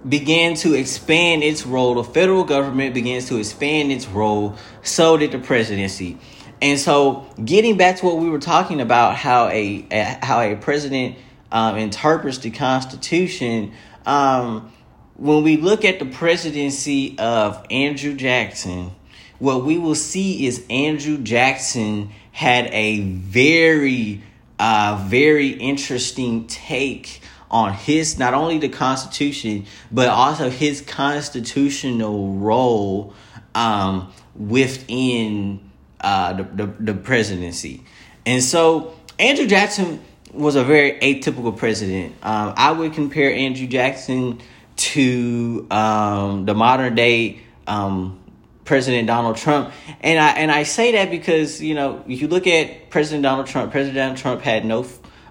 began 0.06 0.54
to 0.56 0.74
expand 0.74 1.42
its 1.42 1.64
role, 1.64 1.94
the 1.94 2.04
federal 2.04 2.44
government 2.44 2.94
begins 2.94 3.28
to 3.28 3.36
expand 3.36 3.92
its 3.92 4.06
role, 4.06 4.56
so 4.82 5.16
did 5.16 5.32
the 5.32 5.38
presidency. 5.38 6.18
And 6.62 6.78
so, 6.78 7.26
getting 7.44 7.76
back 7.76 7.96
to 7.96 8.06
what 8.06 8.18
we 8.18 8.30
were 8.30 8.38
talking 8.38 8.80
about, 8.80 9.16
how 9.16 9.48
a, 9.48 9.84
a 9.90 10.24
how 10.24 10.40
a 10.40 10.54
president 10.54 11.16
um, 11.50 11.76
interprets 11.76 12.38
the 12.38 12.52
Constitution, 12.52 13.72
um, 14.06 14.72
when 15.16 15.42
we 15.42 15.56
look 15.56 15.84
at 15.84 15.98
the 15.98 16.04
presidency 16.04 17.18
of 17.18 17.66
Andrew 17.68 18.14
Jackson, 18.14 18.92
what 19.40 19.64
we 19.64 19.76
will 19.76 19.96
see 19.96 20.46
is 20.46 20.64
Andrew 20.70 21.18
Jackson 21.18 22.10
had 22.30 22.66
a 22.72 23.00
very, 23.00 24.22
uh, 24.60 25.04
very 25.08 25.48
interesting 25.48 26.46
take 26.46 27.22
on 27.50 27.74
his 27.74 28.20
not 28.20 28.34
only 28.34 28.58
the 28.58 28.68
Constitution 28.68 29.66
but 29.90 30.08
also 30.08 30.48
his 30.48 30.80
constitutional 30.80 32.34
role 32.34 33.12
um, 33.54 34.10
within 34.34 35.71
uh, 36.02 36.34
the, 36.34 36.42
the 36.42 36.66
the 36.80 36.94
presidency, 36.94 37.84
and 38.26 38.42
so 38.42 38.94
Andrew 39.18 39.46
Jackson 39.46 40.00
was 40.32 40.56
a 40.56 40.64
very 40.64 40.98
atypical 41.00 41.56
president. 41.56 42.14
Um, 42.22 42.54
I 42.56 42.72
would 42.72 42.94
compare 42.94 43.32
Andrew 43.32 43.66
Jackson 43.66 44.40
to 44.76 45.66
um, 45.70 46.46
the 46.46 46.54
modern 46.54 46.94
day 46.94 47.40
um, 47.66 48.18
President 48.64 49.06
Donald 49.06 49.36
Trump, 49.36 49.72
and 50.00 50.18
I 50.18 50.30
and 50.30 50.50
I 50.50 50.62
say 50.62 50.92
that 50.92 51.10
because 51.10 51.60
you 51.60 51.74
know 51.74 52.02
if 52.08 52.20
you 52.20 52.28
look 52.28 52.46
at 52.46 52.90
President 52.90 53.22
Donald 53.22 53.46
Trump, 53.46 53.72
President 53.72 53.96
Donald 53.96 54.18
Trump 54.18 54.40
had 54.42 54.64
no 54.64 54.86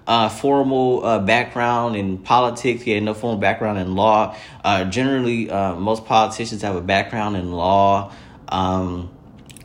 uh, 0.06 0.28
formal 0.28 1.04
uh, 1.04 1.18
background 1.18 1.96
in 1.96 2.18
politics. 2.18 2.82
He 2.82 2.90
had 2.92 3.02
no 3.02 3.14
formal 3.14 3.38
background 3.38 3.78
in 3.78 3.94
law. 3.94 4.36
Uh, 4.64 4.84
generally, 4.84 5.50
uh, 5.50 5.74
most 5.76 6.04
politicians 6.04 6.62
have 6.62 6.76
a 6.76 6.80
background 6.80 7.36
in 7.36 7.52
law, 7.52 8.12
um, 8.48 9.10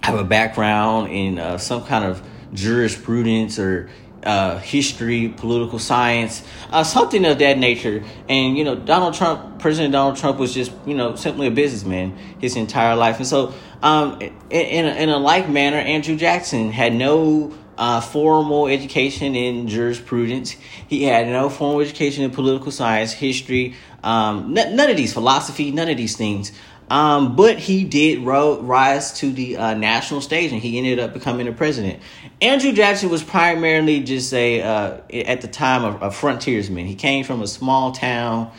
have 0.08 0.18
a 0.18 0.24
background 0.24 1.12
in 1.12 1.38
uh, 1.38 1.58
some 1.58 1.84
kind 1.84 2.06
of 2.06 2.26
jurisprudence 2.54 3.60
or 3.60 3.90
uh, 4.24 4.58
history, 4.60 5.28
political 5.28 5.80
science, 5.80 6.44
uh, 6.72 6.82
something 6.82 7.26
of 7.26 7.40
that 7.40 7.58
nature. 7.58 8.06
And 8.30 8.58
you 8.58 8.64
know, 8.64 8.74
Donald 8.74 9.16
Trump, 9.16 9.60
President 9.60 9.92
Donald 9.92 10.16
Trump, 10.16 10.40
was 10.40 10.54
just 10.54 10.72
you 10.86 10.96
know 10.96 11.16
simply 11.16 11.48
a 11.48 11.52
businessman 11.52 12.18
his 12.40 12.56
entire 12.56 12.96
life. 12.96 13.18
And 13.18 13.28
so, 13.28 13.54
um, 13.84 14.22
in, 14.22 14.32
in 14.50 14.86
a, 14.86 14.96
in 14.96 15.10
a 15.10 15.18
like 15.18 15.50
manner, 15.50 15.76
Andrew 15.76 16.16
Jackson 16.16 16.72
had 16.72 16.94
no 16.94 17.54
uh, 17.78 18.00
formal 18.00 18.68
education 18.68 19.36
in 19.36 19.68
jurisprudence. 19.68 20.56
He 20.88 21.04
had 21.04 21.28
no 21.28 21.50
formal 21.50 21.82
education 21.82 22.24
in 22.24 22.32
political 22.32 22.72
science, 22.72 23.12
history, 23.12 23.76
um, 24.04 24.58
n- 24.58 24.74
none 24.74 24.90
of 24.90 24.96
these 24.96 25.12
philosophy, 25.12 25.72
none 25.72 25.90
of 25.90 25.98
these 25.98 26.16
things. 26.16 26.54
Um, 26.90 27.36
but 27.36 27.60
he 27.60 27.84
did 27.84 28.26
ro- 28.26 28.62
rise 28.62 29.14
to 29.20 29.32
the 29.32 29.58
uh, 29.58 29.74
national 29.74 30.22
stage 30.22 30.54
and 30.54 30.62
he 30.62 30.78
ended 30.78 31.00
up 31.00 31.14
becoming 31.14 31.48
a 31.48 31.52
president. 31.52 32.02
Andrew 32.42 32.72
Jackson 32.72 33.10
was 33.10 33.24
primarily 33.24 34.02
just 34.02 34.34
a, 34.34 34.62
uh, 34.62 34.98
at 35.14 35.42
the 35.42 35.50
time, 35.50 35.84
a, 35.84 36.08
a, 36.08 36.12
frontiersman. 36.12 36.86
He 36.86 36.96
came 36.96 37.26
from 37.26 37.42
a 37.42 37.48
small 37.48 37.92
town 37.92 38.52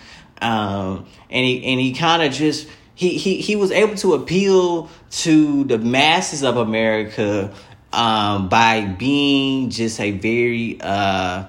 um, 0.42 1.06
and 1.30 1.46
he, 1.46 1.64
and 1.64 1.80
he 1.80 1.94
kind 1.94 2.22
of 2.22 2.32
just, 2.32 2.68
he, 2.94 3.16
he, 3.16 3.40
he 3.40 3.56
was 3.56 3.70
able 3.70 3.94
to 3.96 4.12
appeal 4.12 4.90
to 5.10 5.64
the 5.64 5.78
masses 5.78 6.42
of 6.42 6.58
America 6.58 7.54
um, 7.94 8.50
by 8.50 8.84
being 8.84 9.70
just 9.70 10.00
a 10.00 10.10
very 10.10 10.78
uh, 10.82 11.46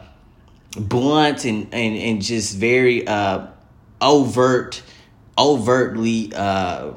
blunt 0.78 1.44
and, 1.44 1.74
and, 1.74 1.98
and 1.98 2.22
just 2.22 2.56
very 2.56 3.06
uh, 3.06 3.48
overt 4.00 4.82
overtly 5.39 6.34
uh, 6.36 6.91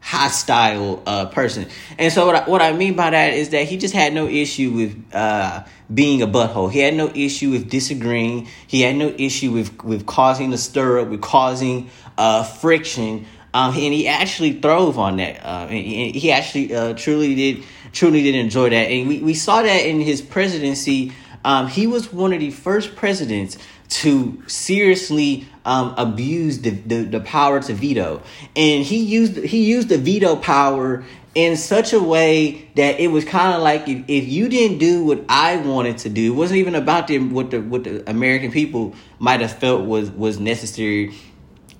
hostile 0.00 1.02
uh, 1.06 1.26
person. 1.26 1.66
And 1.98 2.10
so 2.10 2.26
what 2.26 2.34
I, 2.34 2.48
what 2.48 2.62
I 2.62 2.72
mean 2.72 2.94
by 2.94 3.10
that 3.10 3.34
is 3.34 3.50
that 3.50 3.64
he 3.66 3.76
just 3.76 3.92
had 3.92 4.14
no 4.14 4.26
issue 4.26 4.70
with 4.70 5.14
uh, 5.14 5.64
being 5.92 6.22
a 6.22 6.26
butthole. 6.26 6.72
He 6.72 6.78
had 6.78 6.94
no 6.94 7.10
issue 7.14 7.50
with 7.50 7.68
disagreeing. 7.68 8.48
He 8.66 8.80
had 8.80 8.96
no 8.96 9.08
issue 9.18 9.52
with 9.52 9.84
with 9.84 10.06
causing 10.06 10.52
a 10.54 10.58
stir 10.58 11.00
up, 11.00 11.08
with 11.08 11.20
causing 11.20 11.90
uh, 12.16 12.44
friction. 12.44 13.26
Um, 13.52 13.74
and 13.74 13.94
he 13.94 14.08
actually 14.08 14.60
throve 14.60 14.98
on 14.98 15.16
that. 15.16 15.44
Uh, 15.44 15.66
and 15.68 16.16
he 16.16 16.32
actually 16.32 16.74
uh, 16.74 16.94
truly 16.94 17.34
did 17.34 17.64
truly 17.92 18.22
did 18.22 18.34
enjoy 18.34 18.70
that. 18.70 18.90
And 18.90 19.08
we, 19.08 19.20
we 19.20 19.34
saw 19.34 19.62
that 19.62 19.86
in 19.86 20.00
his 20.00 20.22
presidency. 20.22 21.12
Um, 21.44 21.68
he 21.68 21.86
was 21.86 22.12
one 22.12 22.32
of 22.32 22.40
the 22.40 22.50
first 22.50 22.96
presidents 22.96 23.58
to 23.88 24.42
seriously 24.46 25.46
um, 25.64 25.94
abuse 25.96 26.60
the, 26.60 26.70
the, 26.70 27.02
the 27.04 27.20
power 27.20 27.60
to 27.60 27.74
veto, 27.74 28.22
and 28.56 28.84
he 28.84 28.98
used 28.98 29.36
he 29.38 29.64
used 29.64 29.88
the 29.88 29.98
veto 29.98 30.36
power 30.36 31.04
in 31.34 31.56
such 31.56 31.92
a 31.92 32.00
way 32.00 32.68
that 32.74 32.98
it 32.98 33.08
was 33.08 33.24
kind 33.24 33.54
of 33.54 33.62
like 33.62 33.86
if, 33.86 34.04
if 34.08 34.28
you 34.28 34.48
didn't 34.48 34.78
do 34.78 35.04
what 35.04 35.24
I 35.28 35.56
wanted 35.56 35.98
to 35.98 36.08
do, 36.08 36.32
it 36.32 36.36
wasn't 36.36 36.58
even 36.58 36.74
about 36.74 37.06
the 37.06 37.18
what 37.18 37.50
the 37.50 37.60
what 37.60 37.84
the 37.84 38.08
American 38.08 38.50
people 38.50 38.94
might 39.18 39.40
have 39.40 39.52
felt 39.52 39.84
was 39.84 40.10
was 40.10 40.38
necessary. 40.38 41.14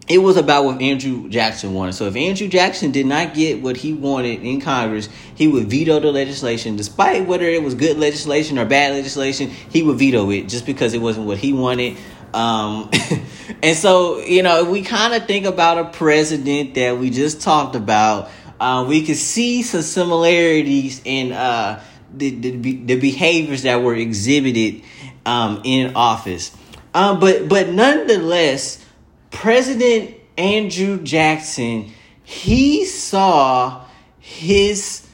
It 0.09 0.19
was 0.19 0.37
about 0.37 0.65
what 0.65 0.81
Andrew 0.81 1.29
Jackson 1.29 1.75
wanted. 1.75 1.93
So 1.93 2.07
if 2.07 2.17
Andrew 2.17 2.49
Jackson 2.49 2.93
did 2.93 3.07
not 3.07 3.35
get 3.35 3.61
what 3.61 3.77
he 3.77 3.93
wanted 3.93 4.43
in 4.43 4.61
Congress, 4.61 5.09
he 5.35 5.49
would 5.49 5.69
veto 5.69 6.01
the 6.01 6.11
legislation, 6.11 6.77
despite 6.77 7.27
whether 7.27 7.45
it 7.45 7.63
was 7.63 7.75
good 7.75 7.99
legislation 7.99 8.59
or 8.59 8.65
bad 8.65 8.95
legislation. 8.95 9.51
He 9.51 9.83
would 9.83 9.99
veto 9.99 10.31
it 10.31 10.49
just 10.49 10.65
because 10.65 10.95
it 10.95 11.03
wasn't 11.03 11.27
what 11.27 11.39
he 11.39 11.53
wanted. 11.53 11.99
Um, 12.33 12.91
and 13.63 13.77
so, 13.77 14.19
you 14.21 14.43
know, 14.43 14.71
we 14.71 14.83
kind 14.83 15.15
of 15.15 15.27
think 15.27 15.45
about 15.45 15.79
a 15.79 15.85
president 15.85 16.75
that 16.75 16.99
we 16.99 17.11
just 17.11 17.43
talked 17.43 17.77
about 17.77 18.31
uh, 18.61 18.85
we 18.89 19.03
can 19.03 19.15
see 19.15 19.63
some 19.63 19.83
similarities 19.83 21.01
in 21.05 21.33
uh, 21.33 21.83
the, 22.13 22.31
the, 22.31 22.77
the 22.85 23.01
behaviors 23.01 23.63
that 23.63 23.83
were 23.83 23.95
exhibited 23.95 24.83
um, 25.25 25.61
in 25.65 25.95
office. 25.95 26.57
Um, 26.95 27.21
but 27.21 27.49
but 27.49 27.69
nonetheless, 27.69 28.85
President 29.31 30.15
Andrew 30.37 31.03
Jackson 31.03 31.93
he 32.29 32.85
saw 32.85 33.87
his 34.19 35.09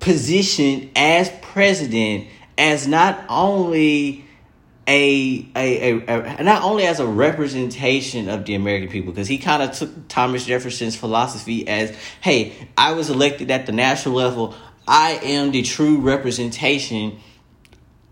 position 0.00 0.90
as 0.96 1.30
president 1.40 2.26
as 2.58 2.88
not 2.88 3.24
only 3.28 4.24
a, 4.88 5.48
a, 5.54 5.92
a, 5.92 6.36
a, 6.38 6.42
not 6.42 6.64
only 6.64 6.84
as 6.84 6.98
a 6.98 7.06
representation 7.06 8.28
of 8.28 8.44
the 8.44 8.56
American 8.56 8.88
people, 8.88 9.12
because 9.12 9.28
he 9.28 9.38
kind 9.38 9.62
of 9.62 9.70
took 9.70 10.08
Thomas 10.08 10.44
Jefferson's 10.46 10.96
philosophy 10.96 11.68
as, 11.68 11.96
hey, 12.20 12.52
I 12.76 12.92
was 12.92 13.08
elected 13.08 13.52
at 13.52 13.66
the 13.66 13.72
national 13.72 14.16
level. 14.16 14.56
I 14.88 15.20
am 15.22 15.52
the 15.52 15.62
true 15.62 16.00
representation 16.00 17.20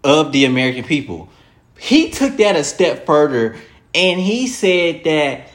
of 0.05 0.31
the 0.31 0.45
American 0.45 0.85
people. 0.85 1.29
He 1.81 2.11
took 2.11 2.37
that 2.37 2.55
a 2.55 2.63
step 2.63 3.07
further 3.07 3.57
and 3.95 4.21
he 4.21 4.47
said 4.47 5.05
that, 5.05 5.49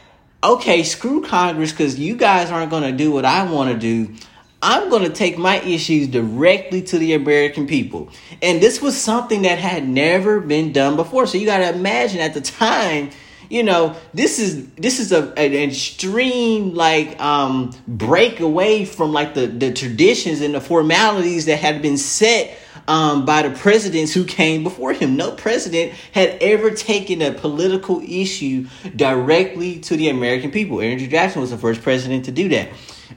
okay, 0.43 0.83
screw 0.83 1.21
Congress 1.21 1.71
because 1.71 1.99
you 1.99 2.15
guys 2.15 2.51
aren't 2.51 2.69
going 2.69 2.83
to 2.83 2.91
do 2.91 3.11
what 3.11 3.25
I 3.25 3.49
want 3.51 3.71
to 3.71 3.77
do. 3.77 4.15
I'm 4.61 4.89
going 4.89 5.03
to 5.03 5.09
take 5.09 5.37
my 5.37 5.59
issues 5.61 6.07
directly 6.07 6.81
to 6.83 6.97
the 6.97 7.13
American 7.13 7.65
people. 7.65 8.09
And 8.41 8.61
this 8.61 8.81
was 8.81 8.99
something 8.99 9.43
that 9.43 9.57
had 9.57 9.87
never 9.87 10.41
been 10.41 10.73
done 10.73 10.95
before. 10.95 11.27
So 11.27 11.37
you 11.37 11.45
got 11.45 11.59
to 11.59 11.73
imagine 11.73 12.19
at 12.19 12.33
the 12.33 12.41
time, 12.41 13.11
you 13.49 13.63
know, 13.63 13.95
this 14.13 14.39
is 14.39 14.69
this 14.75 14.99
is 14.99 15.11
a 15.11 15.33
an 15.37 15.53
extreme 15.53 16.75
like 16.75 17.19
um 17.19 17.73
break 17.87 18.39
away 18.39 18.85
from 18.85 19.11
like 19.11 19.33
the 19.33 19.47
the 19.47 19.73
traditions 19.73 20.41
and 20.41 20.53
the 20.53 20.61
formalities 20.61 21.45
that 21.45 21.57
had 21.57 21.81
been 21.81 21.97
set 21.97 22.57
um, 22.87 23.25
by 23.25 23.43
the 23.43 23.51
presidents 23.51 24.13
who 24.13 24.23
came 24.23 24.63
before 24.63 24.93
him. 24.93 25.15
No 25.15 25.31
president 25.31 25.93
had 26.11 26.37
ever 26.41 26.71
taken 26.71 27.21
a 27.21 27.31
political 27.31 28.01
issue 28.01 28.67
directly 28.95 29.79
to 29.81 29.95
the 29.95 30.09
American 30.09 30.51
people. 30.51 30.81
Andrew 30.81 31.07
Jackson 31.07 31.41
was 31.41 31.51
the 31.51 31.57
first 31.57 31.81
president 31.81 32.25
to 32.25 32.31
do 32.31 32.49
that. 32.49 32.69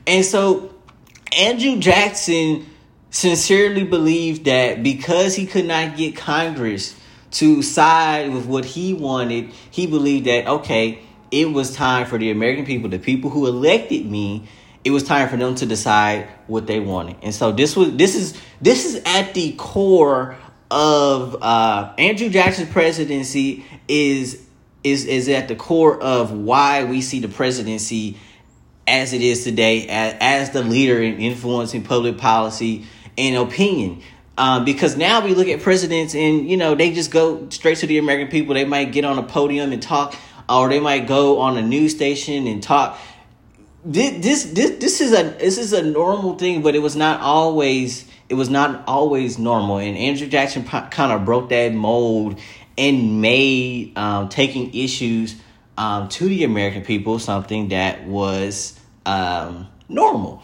And 0.07 0.25
so 0.25 0.75
Andrew 1.37 1.79
Jackson 1.79 2.67
sincerely 3.11 3.85
believed 3.85 4.45
that 4.47 4.83
because 4.83 5.35
he 5.35 5.47
could 5.47 5.67
not 5.67 5.97
get 5.97 6.17
Congress 6.17 6.99
to 7.33 7.63
side 7.63 8.33
with 8.33 8.47
what 8.47 8.65
he 8.65 8.95
wanted, 8.95 9.51
he 9.71 9.87
believed 9.87 10.27
that, 10.27 10.47
okay, 10.47 11.01
it 11.31 11.51
was 11.51 11.75
time 11.75 12.07
for 12.07 12.19
the 12.19 12.31
American 12.31 12.65
people, 12.65 12.91
the 12.91 12.99
people 12.99 13.31
who 13.31 13.47
elected 13.47 14.07
me, 14.07 14.47
it 14.85 14.91
was 14.91 15.03
time 15.03 15.29
for 15.29 15.37
them 15.37 15.55
to 15.57 15.67
decide 15.67 16.29
what 16.47 16.67
they 16.67 16.81
wanted. 16.81 17.17
And 17.23 17.35
so 17.35 17.53
this 17.53 17.77
was 17.77 17.97
this 17.97 18.15
is 18.15 18.39
this 18.61 18.85
is 18.85 19.03
at 19.07 19.33
the 19.35 19.53
core 19.53 20.37
of 20.71 21.43
uh, 21.43 21.93
Andrew 21.99 22.29
Jackson's 22.29 22.71
presidency 22.71 23.65
is 23.89 24.45
is 24.83 25.07
is 25.07 25.29
at 25.29 25.49
the 25.49 25.55
core 25.55 26.01
of 26.03 26.33
why 26.33 26.85
we 26.85 27.01
see 27.01 27.21
the 27.21 27.29
presidency 27.29 28.17
as 28.87 29.13
it 29.13 29.23
is 29.23 29.45
today 29.45 29.87
as, 29.87 30.17
as 30.21 30.51
the 30.51 30.63
leader 30.63 31.01
in 31.01 31.19
influencing 31.21 31.85
public 31.85 32.19
policy 32.19 32.85
and 33.17 33.37
opinion. 33.37 34.03
Um, 34.43 34.65
because 34.65 34.97
now 34.97 35.25
we 35.25 35.35
look 35.35 35.47
at 35.47 35.61
presidents 35.61 36.17
and 36.17 36.51
you 36.51 36.57
know 36.57 36.75
they 36.75 36.93
just 36.93 37.13
go 37.13 37.49
straight 37.51 37.79
to 37.79 37.87
the 37.87 37.99
American 37.99 38.27
people. 38.27 38.55
They 38.55 38.65
might 38.65 38.91
get 38.91 39.05
on 39.05 39.17
a 39.17 39.23
podium 39.23 39.71
and 39.71 39.81
talk, 39.81 40.17
or 40.49 40.69
they 40.69 40.81
might 40.81 41.07
go 41.07 41.39
on 41.39 41.57
a 41.57 41.63
news 41.63 41.95
station 41.95 42.49
and 42.49 42.61
talk. 42.61 42.99
This 43.85 44.21
this 44.21 44.45
this, 44.53 44.71
this 44.81 45.01
is 45.01 45.13
a 45.13 45.23
this 45.39 45.59
is 45.59 45.73
a 45.73 45.81
normal 45.85 46.37
thing, 46.37 46.61
but 46.61 46.75
it 46.75 46.81
was 46.81 46.97
not 46.97 47.21
always 47.21 48.05
it 48.29 48.35
was 48.35 48.51
not 48.51 48.83
always 48.89 49.39
normal. 49.39 49.79
And 49.79 49.97
Andrew 49.97 50.27
Jackson 50.27 50.65
kind 50.65 51.13
of 51.13 51.25
broke 51.25 51.51
that 51.51 51.73
mold 51.73 52.41
and 52.77 53.23
made 53.23 53.97
um, 53.97 54.29
taking 54.29 54.75
issues 54.75 55.37
um, 55.79 56.09
to 56.09 56.25
the 56.27 56.43
American 56.43 56.83
people 56.83 57.21
something 57.21 57.69
that 57.69 58.09
was 58.09 58.77
um, 59.07 59.69
normal. 59.89 60.43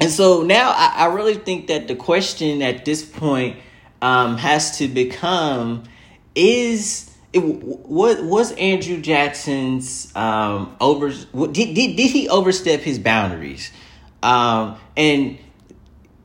And 0.00 0.10
so 0.10 0.42
now 0.42 0.70
I, 0.70 0.92
I, 0.96 1.06
really 1.06 1.34
think 1.34 1.68
that 1.68 1.88
the 1.88 1.96
question 1.96 2.60
at 2.60 2.84
this 2.84 3.04
point 3.04 3.56
um, 4.02 4.36
has 4.36 4.78
to 4.78 4.88
become 4.88 5.84
is 6.34 7.10
it, 7.32 7.38
what 7.40 8.22
was 8.22 8.52
Andrew 8.52 9.00
Jackson's 9.00 10.14
um, 10.14 10.76
over 10.80 11.08
did, 11.10 11.52
did, 11.52 11.74
did 11.74 12.10
he 12.10 12.28
overstep 12.28 12.80
his 12.80 12.98
boundaries? 12.98 13.72
Um, 14.22 14.78
and 14.96 15.38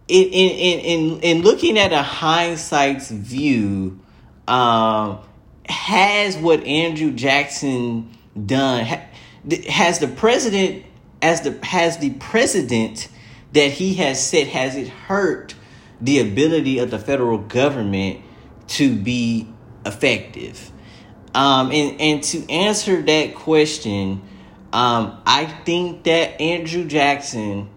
in, 0.07 0.27
in, 0.27 0.79
in, 0.79 1.19
in 1.21 1.41
looking 1.41 1.77
at 1.77 1.93
a 1.93 2.01
hindsight's 2.01 3.09
view, 3.09 3.99
um, 4.47 5.19
has 5.69 6.37
what 6.37 6.63
Andrew 6.65 7.11
Jackson 7.11 8.17
done 8.45 8.85
has 9.67 9.99
the 9.99 10.07
president 10.07 10.85
as 11.21 11.41
the 11.41 11.57
has 11.63 11.97
the 11.97 12.11
president 12.11 13.07
that 13.53 13.71
he 13.71 13.95
has 13.95 14.25
said 14.25 14.47
has 14.47 14.75
it 14.75 14.87
hurt 14.87 15.55
the 15.99 16.19
ability 16.19 16.79
of 16.79 16.89
the 16.91 16.99
federal 16.99 17.37
government 17.37 18.21
to 18.67 18.95
be 18.95 19.47
effective 19.85 20.71
um, 21.33 21.71
and 21.71 21.99
and 21.99 22.23
to 22.23 22.49
answer 22.49 23.01
that 23.01 23.35
question 23.35 24.21
um, 24.73 25.21
I 25.25 25.45
think 25.65 26.03
that 26.03 26.39
Andrew 26.39 26.85
Jackson 26.85 27.69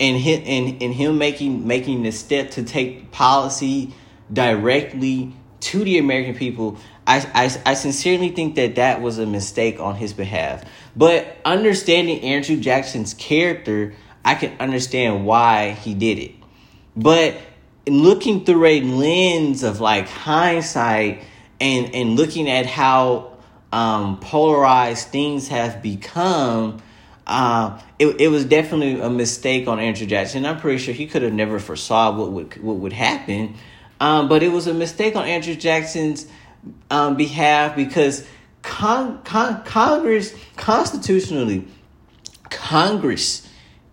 and 0.00 0.16
him, 0.16 0.42
and, 0.46 0.82
and 0.82 0.94
him 0.94 1.18
making 1.18 1.66
making 1.66 2.02
the 2.02 2.12
step 2.12 2.52
to 2.52 2.62
take 2.62 3.10
policy 3.10 3.94
directly 4.32 5.34
to 5.60 5.84
the 5.84 5.98
American 5.98 6.34
people 6.34 6.78
I, 7.08 7.26
I, 7.34 7.70
I 7.70 7.74
sincerely 7.74 8.28
think 8.28 8.56
that 8.56 8.74
that 8.74 9.00
was 9.00 9.18
a 9.18 9.24
mistake 9.24 9.80
on 9.80 9.96
his 9.96 10.12
behalf. 10.12 10.62
But 10.94 11.38
understanding 11.42 12.20
Andrew 12.20 12.58
Jackson's 12.58 13.14
character, 13.14 13.94
I 14.28 14.34
can 14.34 14.60
understand 14.60 15.24
why 15.24 15.70
he 15.70 15.94
did 15.94 16.18
it. 16.18 16.32
But 16.94 17.38
looking 17.86 18.44
through 18.44 18.62
a 18.66 18.82
lens 18.82 19.62
of 19.62 19.80
like 19.80 20.06
hindsight 20.06 21.24
and, 21.58 21.94
and 21.94 22.14
looking 22.14 22.46
at 22.46 22.66
how 22.66 23.38
um, 23.72 24.20
polarized 24.20 25.08
things 25.08 25.48
have 25.48 25.82
become, 25.82 26.82
uh, 27.26 27.80
it, 27.98 28.20
it 28.20 28.28
was 28.28 28.44
definitely 28.44 29.00
a 29.00 29.08
mistake 29.08 29.66
on 29.66 29.80
Andrew 29.80 30.06
Jackson. 30.06 30.44
I'm 30.44 30.60
pretty 30.60 30.76
sure 30.76 30.92
he 30.92 31.06
could 31.06 31.22
have 31.22 31.32
never 31.32 31.58
foresaw 31.58 32.14
what 32.14 32.30
would 32.30 32.62
what 32.62 32.76
would 32.76 32.92
happen. 32.92 33.54
Um, 33.98 34.28
but 34.28 34.42
it 34.42 34.52
was 34.52 34.66
a 34.66 34.74
mistake 34.74 35.16
on 35.16 35.24
Andrew 35.24 35.54
Jackson's 35.54 36.26
um, 36.90 37.16
behalf 37.16 37.74
because 37.74 38.26
con- 38.60 39.22
con- 39.22 39.64
Congress, 39.64 40.34
constitutionally, 40.56 41.66
Congress 42.50 43.47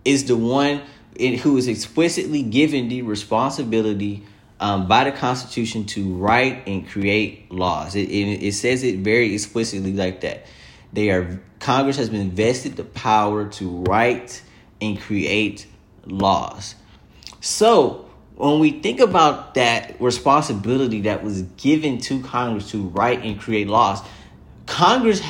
is 0.06 0.24
the 0.24 0.36
one 0.36 0.82
in, 1.16 1.38
who 1.38 1.56
is 1.56 1.68
explicitly 1.68 2.42
given 2.42 2.88
the 2.88 3.02
responsibility 3.02 4.22
um, 4.60 4.88
by 4.88 5.04
the 5.04 5.12
Constitution 5.12 5.84
to 5.86 6.14
write 6.14 6.66
and 6.66 6.88
create 6.88 7.50
laws. 7.52 7.94
It, 7.94 8.08
it, 8.08 8.42
it 8.42 8.52
says 8.52 8.82
it 8.82 9.00
very 9.00 9.34
explicitly 9.34 9.92
like 9.92 10.20
that. 10.22 10.46
They 10.92 11.10
are 11.10 11.40
Congress 11.58 11.96
has 11.96 12.10
been 12.10 12.30
vested 12.30 12.76
the 12.76 12.84
power 12.84 13.48
to 13.48 13.68
write 13.82 14.42
and 14.80 15.00
create 15.00 15.66
laws. 16.04 16.74
So 17.40 18.08
when 18.36 18.60
we 18.60 18.70
think 18.80 19.00
about 19.00 19.54
that 19.54 20.00
responsibility 20.00 21.02
that 21.02 21.24
was 21.24 21.42
given 21.56 21.98
to 21.98 22.22
Congress 22.22 22.70
to 22.70 22.88
write 22.88 23.22
and 23.22 23.40
create 23.40 23.66
laws, 23.66 24.00
Congress 24.66 25.22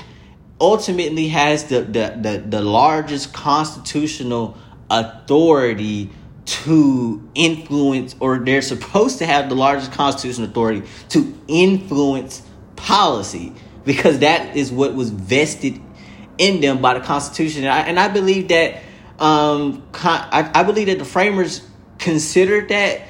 ultimately 0.60 1.28
has 1.28 1.64
the, 1.64 1.82
the, 1.82 2.18
the, 2.20 2.44
the 2.46 2.62
largest 2.62 3.32
constitutional 3.32 4.56
authority 4.90 6.10
to 6.46 7.28
influence, 7.34 8.14
or 8.20 8.38
they're 8.38 8.62
supposed 8.62 9.18
to 9.18 9.26
have 9.26 9.48
the 9.48 9.56
largest 9.56 9.92
constitutional 9.92 10.48
authority 10.48 10.82
to 11.08 11.36
influence 11.48 12.42
policy 12.76 13.52
because 13.84 14.20
that 14.20 14.56
is 14.56 14.70
what 14.70 14.94
was 14.94 15.10
vested 15.10 15.80
in 16.38 16.60
them 16.60 16.80
by 16.80 16.98
the 16.98 17.04
Constitution. 17.04 17.64
And 17.64 17.72
I, 17.72 17.80
and 17.80 17.98
I 17.98 18.08
believe 18.08 18.48
that 18.48 18.82
um, 19.18 19.86
I, 19.94 20.50
I 20.54 20.62
believe 20.62 20.86
that 20.86 20.98
the 20.98 21.04
framers 21.04 21.66
considered 21.98 22.68
that 22.68 23.02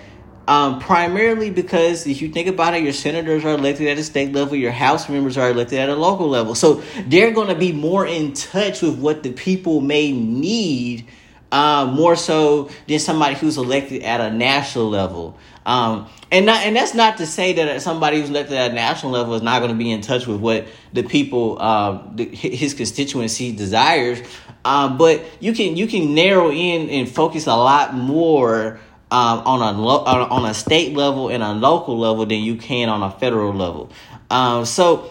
um, 0.48 0.78
primarily 0.78 1.50
because 1.50 2.06
if 2.06 2.22
you 2.22 2.28
think 2.28 2.46
about 2.46 2.74
it, 2.74 2.82
your 2.82 2.92
senators 2.92 3.44
are 3.44 3.54
elected 3.54 3.88
at 3.88 3.98
a 3.98 4.04
state 4.04 4.32
level, 4.32 4.54
your 4.54 4.70
House 4.70 5.08
members 5.08 5.36
are 5.36 5.50
elected 5.50 5.78
at 5.80 5.88
a 5.88 5.96
local 5.96 6.28
level. 6.28 6.54
So 6.54 6.82
they're 7.06 7.32
going 7.32 7.48
to 7.48 7.56
be 7.56 7.72
more 7.72 8.06
in 8.06 8.32
touch 8.32 8.80
with 8.80 8.96
what 8.98 9.24
the 9.24 9.32
people 9.32 9.80
may 9.80 10.12
need 10.12 11.08
uh, 11.56 11.86
more 11.86 12.16
so 12.16 12.68
than 12.86 12.98
somebody 12.98 13.34
who's 13.34 13.56
elected 13.56 14.02
at 14.02 14.20
a 14.20 14.30
national 14.30 14.90
level. 14.90 15.38
Um, 15.64 16.06
and 16.30 16.44
not, 16.44 16.66
and 16.66 16.76
that's 16.76 16.92
not 16.92 17.16
to 17.16 17.26
say 17.26 17.54
that 17.54 17.80
somebody 17.80 18.20
who's 18.20 18.28
elected 18.28 18.58
at 18.58 18.72
a 18.72 18.74
national 18.74 19.12
level 19.12 19.32
is 19.34 19.40
not 19.40 19.60
going 19.60 19.70
to 19.70 19.76
be 19.76 19.90
in 19.90 20.02
touch 20.02 20.26
with 20.26 20.38
what 20.38 20.66
the 20.92 21.02
people, 21.02 21.56
uh, 21.58 22.02
the, 22.14 22.26
his 22.26 22.74
constituency 22.74 23.52
desires. 23.52 24.20
Uh, 24.66 24.94
but 24.98 25.24
you 25.40 25.54
can 25.54 25.76
you 25.76 25.86
can 25.86 26.14
narrow 26.14 26.50
in 26.50 26.90
and 26.90 27.08
focus 27.08 27.46
a 27.46 27.54
lot 27.54 27.94
more 27.94 28.78
um, 29.10 29.38
on 29.46 29.62
a 29.62 29.80
lo- 29.80 30.04
on 30.04 30.44
a 30.44 30.52
state 30.52 30.94
level 30.94 31.30
and 31.30 31.42
a 31.42 31.54
local 31.54 31.98
level 31.98 32.26
than 32.26 32.40
you 32.40 32.56
can 32.56 32.90
on 32.90 33.02
a 33.02 33.10
federal 33.12 33.54
level. 33.54 33.90
Um, 34.28 34.66
so 34.66 35.10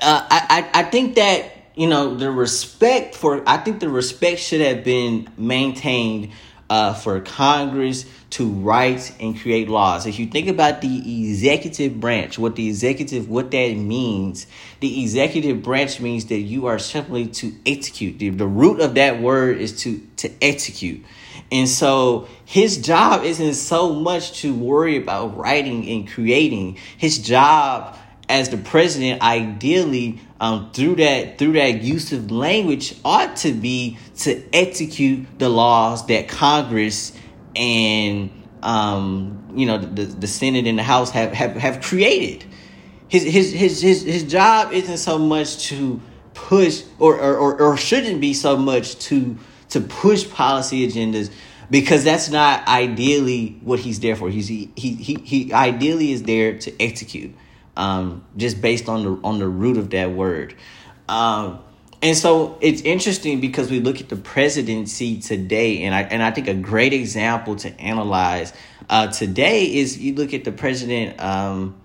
uh, 0.00 0.24
I, 0.30 0.70
I 0.72 0.82
think 0.84 1.16
that 1.16 1.57
you 1.78 1.86
know 1.86 2.16
the 2.16 2.30
respect 2.30 3.14
for 3.14 3.42
I 3.48 3.58
think 3.58 3.78
the 3.78 3.88
respect 3.88 4.40
should 4.40 4.60
have 4.60 4.82
been 4.82 5.28
maintained 5.36 6.32
uh, 6.68 6.92
for 6.92 7.20
Congress 7.20 8.04
to 8.30 8.46
write 8.48 9.14
and 9.20 9.38
create 9.38 9.68
laws. 9.68 10.04
If 10.04 10.18
you 10.18 10.26
think 10.26 10.48
about 10.48 10.82
the 10.82 11.30
executive 11.30 11.98
branch, 11.98 12.38
what 12.38 12.56
the 12.56 12.68
executive, 12.68 13.30
what 13.30 13.52
that 13.52 13.74
means, 13.74 14.46
the 14.80 15.02
executive 15.02 15.62
branch 15.62 16.00
means 16.00 16.26
that 16.26 16.40
you 16.40 16.66
are 16.66 16.78
simply 16.78 17.28
to 17.28 17.54
execute. 17.64 18.18
The, 18.18 18.30
the 18.30 18.46
root 18.46 18.80
of 18.80 18.96
that 18.96 19.22
word 19.22 19.58
is 19.58 19.80
to 19.82 20.00
to 20.16 20.30
execute. 20.42 21.04
And 21.50 21.68
so 21.68 22.28
his 22.44 22.76
job 22.78 23.22
isn't 23.22 23.54
so 23.54 23.94
much 23.94 24.40
to 24.40 24.52
worry 24.52 24.96
about 24.96 25.36
writing 25.36 25.88
and 25.88 26.08
creating. 26.08 26.78
His 26.98 27.18
job 27.18 27.96
as 28.28 28.50
the 28.50 28.58
president, 28.58 29.22
ideally, 29.22 30.20
um, 30.40 30.70
through 30.72 30.96
that 30.96 31.38
through 31.38 31.52
that 31.52 31.82
use 31.82 32.12
of 32.12 32.30
language, 32.30 32.94
ought 33.04 33.36
to 33.36 33.52
be 33.52 33.98
to 34.18 34.42
execute 34.54 35.26
the 35.38 35.48
laws 35.48 36.06
that 36.06 36.28
Congress 36.28 37.12
and 37.56 38.30
um, 38.62 39.52
you 39.54 39.66
know 39.66 39.78
the, 39.78 40.04
the 40.04 40.26
Senate 40.26 40.66
and 40.66 40.78
the 40.78 40.82
House 40.82 41.10
have, 41.10 41.32
have, 41.32 41.56
have 41.56 41.82
created. 41.82 42.44
His, 43.08 43.24
his 43.24 43.52
his 43.52 43.80
his 43.80 44.02
his 44.02 44.24
job 44.24 44.72
isn't 44.72 44.98
so 44.98 45.18
much 45.18 45.66
to 45.68 46.00
push 46.34 46.84
or, 46.98 47.18
or, 47.18 47.60
or 47.60 47.76
shouldn't 47.76 48.20
be 48.20 48.34
so 48.34 48.56
much 48.56 48.98
to 49.06 49.36
to 49.70 49.80
push 49.80 50.28
policy 50.30 50.86
agendas 50.86 51.30
because 51.70 52.04
that's 52.04 52.30
not 52.30 52.66
ideally 52.68 53.58
what 53.62 53.78
he's 53.80 54.00
there 54.00 54.16
for. 54.16 54.30
He's 54.30 54.48
he 54.48 54.70
he 54.76 54.94
he, 54.94 55.14
he 55.24 55.52
ideally 55.52 56.12
is 56.12 56.22
there 56.22 56.58
to 56.58 56.82
execute, 56.82 57.34
um, 57.78 58.24
just 58.36 58.60
based 58.60 58.88
on 58.88 59.04
the 59.04 59.20
on 59.24 59.38
the 59.38 59.48
root 59.48 59.78
of 59.78 59.90
that 59.90 60.10
word. 60.10 60.54
Um, 61.08 61.60
and 62.02 62.16
so 62.16 62.58
it's 62.60 62.82
interesting 62.82 63.40
because 63.40 63.70
we 63.70 63.80
look 63.80 64.00
at 64.00 64.08
the 64.08 64.16
presidency 64.16 65.20
today, 65.20 65.84
and 65.84 65.94
I 65.94 66.02
and 66.02 66.22
I 66.22 66.30
think 66.32 66.48
a 66.48 66.54
great 66.54 66.92
example 66.92 67.56
to 67.56 67.80
analyze 67.80 68.52
uh, 68.90 69.06
today 69.06 69.74
is 69.76 69.98
you 69.98 70.14
look 70.14 70.34
at 70.34 70.44
the 70.44 70.52
president 70.52 71.20
um, 71.20 71.80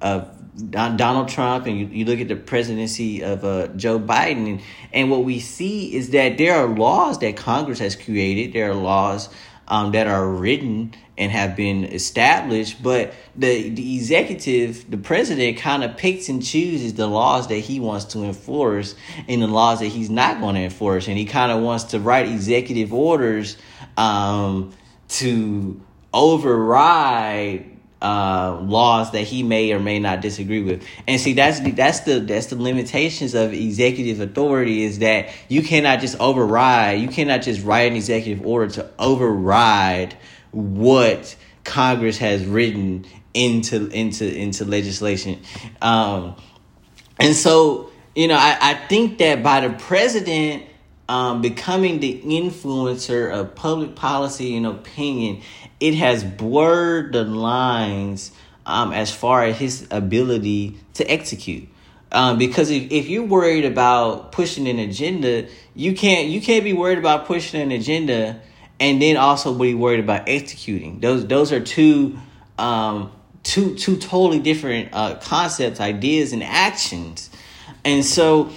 of 0.00 0.30
Donald 0.70 1.28
Trump 1.28 1.66
and 1.66 1.78
you, 1.78 1.86
you 1.86 2.04
look 2.04 2.20
at 2.20 2.28
the 2.28 2.36
presidency 2.36 3.22
of 3.22 3.44
uh, 3.44 3.68
Joe 3.68 3.98
Biden, 3.98 4.48
and, 4.48 4.62
and 4.92 5.10
what 5.10 5.24
we 5.24 5.40
see 5.40 5.94
is 5.94 6.10
that 6.10 6.38
there 6.38 6.56
are 6.56 6.66
laws 6.66 7.18
that 7.20 7.36
Congress 7.36 7.78
has 7.78 7.96
created. 7.96 8.52
There 8.52 8.70
are 8.70 8.74
laws 8.74 9.28
um, 9.68 9.92
that 9.92 10.06
are 10.06 10.28
written 10.28 10.94
and 11.16 11.30
have 11.30 11.54
been 11.54 11.84
established, 11.84 12.82
but 12.82 13.14
the, 13.36 13.70
the 13.70 13.96
executive, 13.96 14.90
the 14.90 14.96
president, 14.96 15.58
kind 15.58 15.84
of 15.84 15.96
picks 15.96 16.28
and 16.28 16.44
chooses 16.44 16.94
the 16.94 17.06
laws 17.06 17.48
that 17.48 17.58
he 17.58 17.78
wants 17.78 18.06
to 18.06 18.24
enforce 18.24 18.94
and 19.28 19.40
the 19.40 19.46
laws 19.46 19.80
that 19.80 19.86
he's 19.86 20.10
not 20.10 20.40
going 20.40 20.56
to 20.56 20.62
enforce. 20.62 21.06
And 21.06 21.16
he 21.16 21.24
kind 21.24 21.52
of 21.52 21.62
wants 21.62 21.84
to 21.84 22.00
write 22.00 22.26
executive 22.28 22.92
orders 22.92 23.56
um, 23.96 24.72
to 25.08 25.80
override 26.12 27.73
uh, 28.04 28.60
laws 28.60 29.12
that 29.12 29.22
he 29.22 29.42
may 29.42 29.72
or 29.72 29.80
may 29.80 29.98
not 29.98 30.20
disagree 30.20 30.62
with. 30.62 30.84
And 31.08 31.18
see, 31.18 31.32
that's 31.32 31.60
the, 31.60 31.70
that's 31.70 32.00
the 32.00 32.20
that's 32.20 32.46
the 32.46 32.56
limitations 32.56 33.34
of 33.34 33.54
executive 33.54 34.20
authority 34.20 34.84
is 34.84 34.98
that 34.98 35.30
you 35.48 35.62
cannot 35.62 36.00
just 36.00 36.20
override. 36.20 37.00
You 37.00 37.08
cannot 37.08 37.40
just 37.40 37.64
write 37.64 37.90
an 37.90 37.96
executive 37.96 38.44
order 38.46 38.70
to 38.74 38.90
override 38.98 40.18
what 40.50 41.34
Congress 41.64 42.18
has 42.18 42.44
written 42.44 43.06
into 43.32 43.88
into 43.88 44.30
into 44.30 44.66
legislation. 44.66 45.40
Um, 45.80 46.36
and 47.18 47.34
so, 47.34 47.90
you 48.14 48.28
know, 48.28 48.36
I, 48.36 48.58
I 48.60 48.74
think 48.74 49.16
that 49.18 49.42
by 49.42 49.66
the 49.66 49.74
president 49.78 50.64
um, 51.08 51.42
becoming 51.42 52.00
the 52.00 52.20
influencer 52.24 53.32
of 53.32 53.54
public 53.54 53.94
policy 53.94 54.56
and 54.56 54.66
opinion, 54.66 55.42
it 55.80 55.94
has 55.94 56.24
blurred 56.24 57.12
the 57.12 57.24
lines 57.24 58.32
um, 58.66 58.92
as 58.92 59.10
far 59.10 59.44
as 59.44 59.58
his 59.58 59.86
ability 59.90 60.78
to 60.94 61.10
execute. 61.10 61.68
Um, 62.10 62.38
because 62.38 62.70
if, 62.70 62.90
if 62.92 63.08
you're 63.08 63.24
worried 63.24 63.64
about 63.64 64.32
pushing 64.32 64.68
an 64.68 64.78
agenda, 64.78 65.48
you 65.74 65.94
can't 65.94 66.28
you 66.28 66.40
can't 66.40 66.62
be 66.62 66.72
worried 66.72 66.98
about 66.98 67.26
pushing 67.26 67.60
an 67.60 67.72
agenda 67.72 68.40
and 68.78 69.02
then 69.02 69.16
also 69.16 69.52
be 69.52 69.74
worried 69.74 70.00
about 70.00 70.28
executing. 70.28 71.00
Those 71.00 71.26
those 71.26 71.50
are 71.52 71.60
two 71.60 72.18
um, 72.56 73.10
two 73.42 73.74
two 73.74 73.96
totally 73.96 74.38
different 74.38 74.90
uh, 74.92 75.16
concepts, 75.16 75.80
ideas, 75.80 76.32
and 76.32 76.42
actions. 76.42 77.30
And 77.84 78.04
so, 78.04 78.50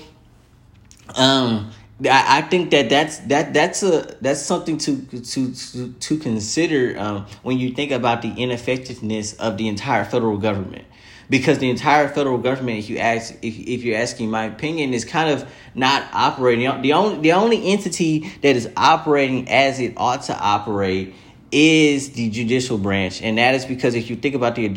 um, 1.15 1.71
I, 2.03 2.39
I 2.39 2.41
think 2.41 2.71
that 2.71 2.89
that's 2.89 3.17
that 3.19 3.53
that's 3.53 3.81
a 3.81 4.15
that's 4.21 4.41
something 4.41 4.77
to 4.79 5.01
to 5.01 5.53
to, 5.53 5.93
to 5.93 6.17
consider 6.17 6.97
um, 6.99 7.25
when 7.41 7.57
you 7.57 7.71
think 7.71 7.91
about 7.91 8.21
the 8.21 8.31
ineffectiveness 8.31 9.33
of 9.33 9.57
the 9.57 9.67
entire 9.67 10.05
federal 10.05 10.37
government. 10.37 10.85
Because 11.29 11.59
the 11.59 11.69
entire 11.69 12.07
federal 12.07 12.37
government 12.37 12.79
if 12.79 12.89
you 12.89 12.99
ask 12.99 13.33
if, 13.41 13.59
if 13.59 13.83
you're 13.83 13.97
asking 13.97 14.29
my 14.29 14.45
opinion 14.45 14.93
is 14.93 15.03
kind 15.03 15.29
of 15.29 15.49
not 15.75 16.07
operating. 16.13 16.81
The 16.81 16.93
only 16.93 17.19
the 17.19 17.33
only 17.33 17.67
entity 17.67 18.31
that 18.41 18.55
is 18.55 18.69
operating 18.77 19.49
as 19.49 19.79
it 19.79 19.95
ought 19.97 20.21
to 20.23 20.39
operate 20.39 21.15
is 21.51 22.11
the 22.11 22.29
judicial 22.29 22.77
branch. 22.77 23.21
And 23.21 23.37
that 23.37 23.55
is 23.55 23.65
because 23.65 23.95
if 23.95 24.09
you 24.09 24.15
think 24.15 24.35
about 24.35 24.55
the 24.55 24.67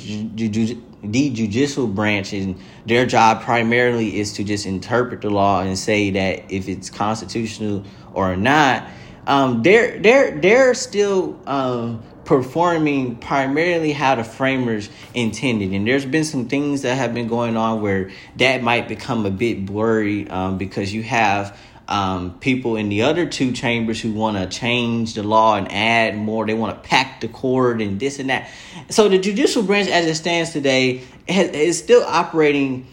the 1.03 1.31
judicial 1.31 1.87
branch 1.87 2.33
and 2.33 2.59
their 2.87 3.07
job 3.07 3.43
primarily 3.43 4.19
is 4.19 4.35
to 4.35 4.45
just 4.45 4.67
interpret 4.67 5.23
the 5.23 5.31
law 5.31 5.61
and 5.61 5.79
say 5.79 6.11
that 6.11 6.51
if 6.51 6.69
it's 6.69 6.91
constitutional 6.91 7.85
or 8.13 8.37
not. 8.37 8.89
Um, 9.27 9.63
they're 9.63 9.99
they're 9.99 10.41
they're 10.41 10.75
still 10.75 11.39
um, 11.47 12.03
performing 12.25 13.17
primarily 13.17 13.93
how 13.93 14.15
the 14.15 14.25
framers 14.25 14.89
intended, 15.15 15.73
and 15.73 15.87
there's 15.87 16.07
been 16.07 16.25
some 16.25 16.49
things 16.49 16.83
that 16.83 16.97
have 16.97 17.15
been 17.15 17.29
going 17.29 17.57
on 17.57 17.83
where 17.83 18.11
that 18.37 18.63
might 18.63 18.89
become 18.89 19.27
a 19.27 19.31
bit 19.31 19.67
blurry 19.67 20.29
um, 20.31 20.59
because 20.59 20.93
you 20.93 21.03
have 21.03 21.57
um, 21.91 22.39
people 22.39 22.77
in 22.77 22.89
the 22.89 23.03
other 23.03 23.27
two 23.27 23.51
chambers 23.51 24.01
who 24.01 24.13
want 24.13 24.37
to 24.37 24.47
change 24.47 25.15
the 25.15 25.25
law 25.25 25.57
and 25.57 25.71
add 25.71 26.17
more. 26.17 26.47
They 26.47 26.55
want 26.55 26.81
to 26.81 26.89
pack 26.89 27.21
the 27.21 27.29
court 27.29 27.83
and 27.83 27.99
this 27.99 28.21
and 28.21 28.31
that. 28.31 28.49
So 28.89 29.09
the 29.09 29.19
judicial 29.19 29.65
branch, 29.65 29.89
as 29.89 30.07
it 30.07 30.15
stands 30.15 30.53
today, 30.53 31.03
has, 31.29 31.51
is 31.51 31.79
still 31.79 32.05
operating 32.05 32.87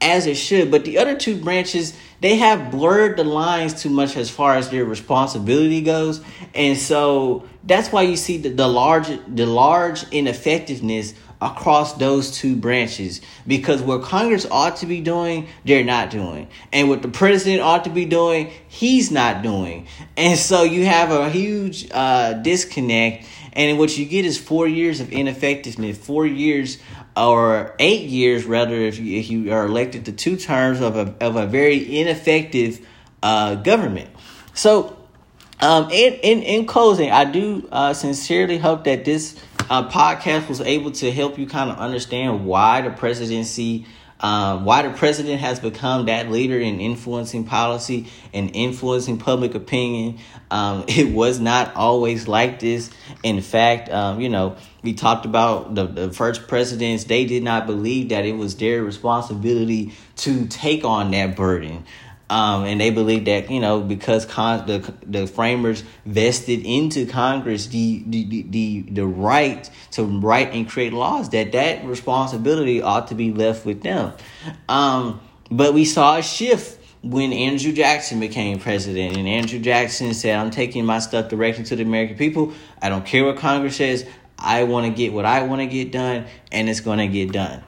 as 0.00 0.26
it 0.26 0.36
should. 0.36 0.70
But 0.70 0.86
the 0.86 0.96
other 0.96 1.16
two 1.16 1.36
branches, 1.36 1.94
they 2.22 2.36
have 2.36 2.70
blurred 2.70 3.18
the 3.18 3.24
lines 3.24 3.82
too 3.82 3.90
much 3.90 4.16
as 4.16 4.30
far 4.30 4.54
as 4.56 4.70
their 4.70 4.86
responsibility 4.86 5.82
goes, 5.82 6.22
and 6.54 6.78
so 6.78 7.46
that's 7.64 7.92
why 7.92 8.02
you 8.02 8.16
see 8.16 8.38
the, 8.38 8.48
the 8.48 8.66
large 8.66 9.08
the 9.28 9.46
large 9.46 10.10
ineffectiveness 10.10 11.12
across 11.40 11.94
those 11.94 12.30
two 12.30 12.54
branches 12.54 13.20
because 13.46 13.80
what 13.80 14.02
Congress 14.02 14.46
ought 14.50 14.76
to 14.76 14.86
be 14.86 15.00
doing, 15.00 15.48
they're 15.64 15.84
not 15.84 16.10
doing. 16.10 16.48
And 16.72 16.88
what 16.88 17.02
the 17.02 17.08
president 17.08 17.62
ought 17.62 17.84
to 17.84 17.90
be 17.90 18.04
doing, 18.04 18.50
he's 18.68 19.10
not 19.10 19.42
doing. 19.42 19.86
And 20.16 20.38
so 20.38 20.62
you 20.62 20.84
have 20.84 21.10
a 21.10 21.30
huge 21.30 21.88
uh, 21.90 22.34
disconnect. 22.34 23.26
And 23.54 23.78
what 23.78 23.96
you 23.96 24.04
get 24.04 24.24
is 24.24 24.38
four 24.38 24.68
years 24.68 25.00
of 25.00 25.12
ineffectiveness, 25.12 25.96
four 25.96 26.26
years 26.26 26.78
or 27.16 27.74
eight 27.78 28.08
years, 28.08 28.44
rather, 28.44 28.74
if 28.74 28.98
you, 28.98 29.18
if 29.18 29.30
you 29.30 29.52
are 29.52 29.66
elected 29.66 30.04
to 30.04 30.12
two 30.12 30.36
terms 30.36 30.80
of 30.80 30.96
a, 30.96 31.14
of 31.20 31.36
a 31.36 31.46
very 31.46 31.98
ineffective 31.98 32.86
uh, 33.22 33.56
government. 33.56 34.10
So, 34.54 34.96
um, 35.60 35.90
in, 35.90 36.14
in, 36.14 36.42
in 36.42 36.66
closing, 36.66 37.10
I 37.10 37.24
do 37.24 37.68
uh, 37.70 37.92
sincerely 37.92 38.56
hope 38.56 38.84
that 38.84 39.04
this 39.04 39.38
uh, 39.70 39.88
podcast 39.88 40.48
was 40.48 40.60
able 40.60 40.90
to 40.90 41.10
help 41.10 41.38
you 41.38 41.46
kind 41.46 41.70
of 41.70 41.78
understand 41.78 42.44
why 42.44 42.82
the 42.82 42.90
presidency 42.90 43.86
Um, 44.22 44.66
why 44.66 44.82
the 44.82 44.90
president 44.90 45.40
has 45.40 45.60
become 45.60 46.04
that 46.04 46.30
leader 46.30 46.58
in 46.58 46.78
influencing 46.78 47.44
policy 47.44 48.06
and 48.34 48.54
influencing 48.54 49.16
public 49.16 49.54
opinion. 49.54 50.18
Um, 50.50 50.84
it 50.88 51.14
was 51.14 51.40
not 51.40 51.74
always 51.74 52.28
like 52.28 52.60
this. 52.60 52.90
In 53.22 53.40
fact, 53.40 53.88
um, 53.88 54.20
you 54.20 54.28
know, 54.28 54.56
we 54.82 54.92
talked 54.92 55.24
about 55.24 55.74
the, 55.74 55.86
the 55.86 56.12
first 56.12 56.48
presidents, 56.48 57.04
they 57.04 57.24
did 57.24 57.42
not 57.42 57.66
believe 57.66 58.10
that 58.10 58.26
it 58.26 58.36
was 58.36 58.56
their 58.56 58.82
responsibility 58.84 59.94
to 60.16 60.46
take 60.48 60.84
on 60.84 61.12
that 61.12 61.34
burden. 61.34 61.86
Um, 62.30 62.62
and 62.62 62.80
they 62.80 62.90
believe 62.90 63.24
that 63.24 63.50
you 63.50 63.58
know 63.58 63.80
because 63.80 64.24
con- 64.24 64.64
the 64.68 64.94
the 65.04 65.26
framers 65.26 65.82
vested 66.06 66.64
into 66.64 67.04
Congress 67.04 67.66
the, 67.66 68.04
the 68.06 68.42
the 68.48 68.82
the 68.82 69.04
right 69.04 69.68
to 69.90 70.04
write 70.04 70.54
and 70.54 70.68
create 70.68 70.92
laws 70.92 71.30
that 71.30 71.50
that 71.50 71.84
responsibility 71.84 72.82
ought 72.82 73.08
to 73.08 73.16
be 73.16 73.32
left 73.32 73.66
with 73.66 73.82
them. 73.82 74.12
Um, 74.68 75.20
but 75.50 75.74
we 75.74 75.84
saw 75.84 76.18
a 76.18 76.22
shift 76.22 76.78
when 77.02 77.32
Andrew 77.32 77.72
Jackson 77.72 78.20
became 78.20 78.60
president, 78.60 79.16
and 79.16 79.26
Andrew 79.26 79.58
Jackson 79.58 80.14
said, 80.14 80.36
"I'm 80.36 80.52
taking 80.52 80.86
my 80.86 81.00
stuff 81.00 81.28
directly 81.30 81.64
to 81.64 81.74
the 81.74 81.82
American 81.82 82.16
people. 82.16 82.52
I 82.80 82.90
don't 82.90 83.04
care 83.04 83.24
what 83.24 83.38
Congress 83.38 83.74
says. 83.74 84.06
I 84.38 84.62
want 84.64 84.86
to 84.86 84.92
get 84.92 85.12
what 85.12 85.24
I 85.24 85.42
want 85.42 85.62
to 85.62 85.66
get 85.66 85.90
done, 85.90 86.26
and 86.52 86.68
it's 86.68 86.80
going 86.80 86.98
to 86.98 87.08
get 87.08 87.32
done." 87.32 87.64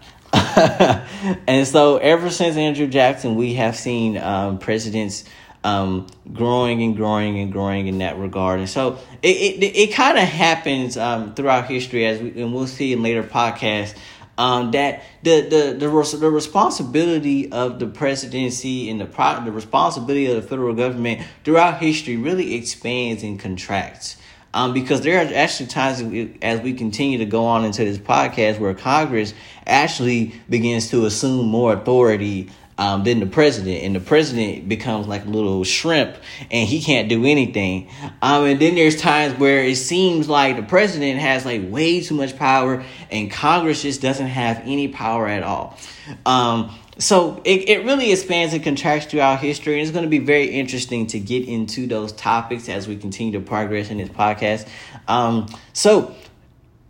and 1.46 1.66
so, 1.66 1.96
ever 1.96 2.28
since 2.28 2.56
Andrew 2.56 2.86
Jackson, 2.86 3.36
we 3.36 3.54
have 3.54 3.76
seen 3.76 4.18
um, 4.18 4.58
presidents 4.58 5.24
um, 5.64 6.08
growing 6.32 6.82
and 6.82 6.96
growing 6.96 7.38
and 7.38 7.52
growing 7.52 7.86
in 7.86 7.98
that 7.98 8.18
regard. 8.18 8.58
And 8.58 8.68
so, 8.68 8.98
it 9.22 9.62
it, 9.62 9.76
it 9.76 9.94
kind 9.94 10.18
of 10.18 10.24
happens 10.24 10.96
um, 10.96 11.34
throughout 11.34 11.66
history, 11.68 12.06
as 12.06 12.20
we, 12.20 12.42
and 12.42 12.52
we'll 12.52 12.66
see 12.66 12.92
in 12.92 13.02
later 13.02 13.22
podcasts. 13.22 13.96
Um, 14.36 14.72
that 14.72 15.04
the, 15.22 15.42
the 15.42 15.88
the 15.88 16.16
the 16.16 16.30
responsibility 16.30 17.50
of 17.52 17.78
the 17.78 17.86
presidency 17.86 18.90
and 18.90 19.00
the 19.00 19.06
pro- 19.06 19.44
the 19.44 19.52
responsibility 19.52 20.26
of 20.26 20.36
the 20.36 20.48
federal 20.48 20.74
government 20.74 21.26
throughout 21.44 21.80
history 21.80 22.16
really 22.16 22.54
expands 22.54 23.22
and 23.22 23.38
contracts. 23.38 24.16
Um, 24.54 24.74
because 24.74 25.00
there 25.00 25.18
are 25.18 25.34
actually 25.34 25.68
times 25.68 26.02
as 26.42 26.60
we 26.60 26.74
continue 26.74 27.18
to 27.18 27.24
go 27.24 27.46
on 27.46 27.64
into 27.64 27.84
this 27.84 27.98
podcast 27.98 28.58
where 28.58 28.74
Congress 28.74 29.32
actually 29.66 30.34
begins 30.48 30.90
to 30.90 31.06
assume 31.06 31.46
more 31.46 31.72
authority 31.72 32.50
um, 32.78 33.04
than 33.04 33.20
the 33.20 33.26
president, 33.26 33.82
and 33.82 33.94
the 33.94 34.00
president 34.00 34.68
becomes 34.68 35.06
like 35.06 35.24
a 35.24 35.28
little 35.28 35.62
shrimp, 35.62 36.16
and 36.50 36.68
he 36.68 36.82
can't 36.82 37.08
do 37.08 37.24
anything. 37.24 37.88
Um, 38.20 38.44
and 38.44 38.60
then 38.60 38.74
there's 38.74 39.00
times 39.00 39.38
where 39.38 39.62
it 39.62 39.76
seems 39.76 40.28
like 40.28 40.56
the 40.56 40.62
president 40.62 41.20
has 41.20 41.44
like 41.44 41.62
way 41.70 42.00
too 42.00 42.14
much 42.14 42.36
power, 42.36 42.84
and 43.10 43.30
Congress 43.30 43.82
just 43.82 44.00
doesn't 44.00 44.26
have 44.26 44.62
any 44.64 44.88
power 44.88 45.28
at 45.28 45.42
all. 45.42 45.78
Um, 46.26 46.74
so 46.98 47.40
it, 47.44 47.68
it 47.68 47.84
really 47.84 48.12
expands 48.12 48.52
and 48.54 48.62
contracts 48.62 49.06
throughout 49.06 49.40
history 49.40 49.74
and 49.74 49.82
it's 49.82 49.90
going 49.90 50.04
to 50.04 50.10
be 50.10 50.18
very 50.18 50.46
interesting 50.46 51.06
to 51.08 51.18
get 51.18 51.48
into 51.48 51.86
those 51.86 52.12
topics 52.12 52.68
as 52.68 52.86
we 52.86 52.96
continue 52.96 53.32
to 53.32 53.40
progress 53.40 53.90
in 53.90 53.98
this 53.98 54.10
podcast. 54.10 54.68
Um, 55.08 55.46
so 55.72 56.14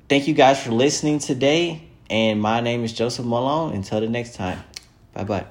thank 0.09 0.27
you 0.27 0.35
guys 0.35 0.63
for 0.63 0.71
listening 0.71 1.19
today 1.19 1.83
and 2.11 2.41
my 2.41 2.61
name 2.61 2.85
is 2.85 2.93
joseph 2.93 3.25
malone. 3.25 3.75
Until 3.75 4.01
the 4.01 4.09
next 4.09 4.35
time. 4.35 4.63
Bye 5.15 5.25
bye 5.25 5.47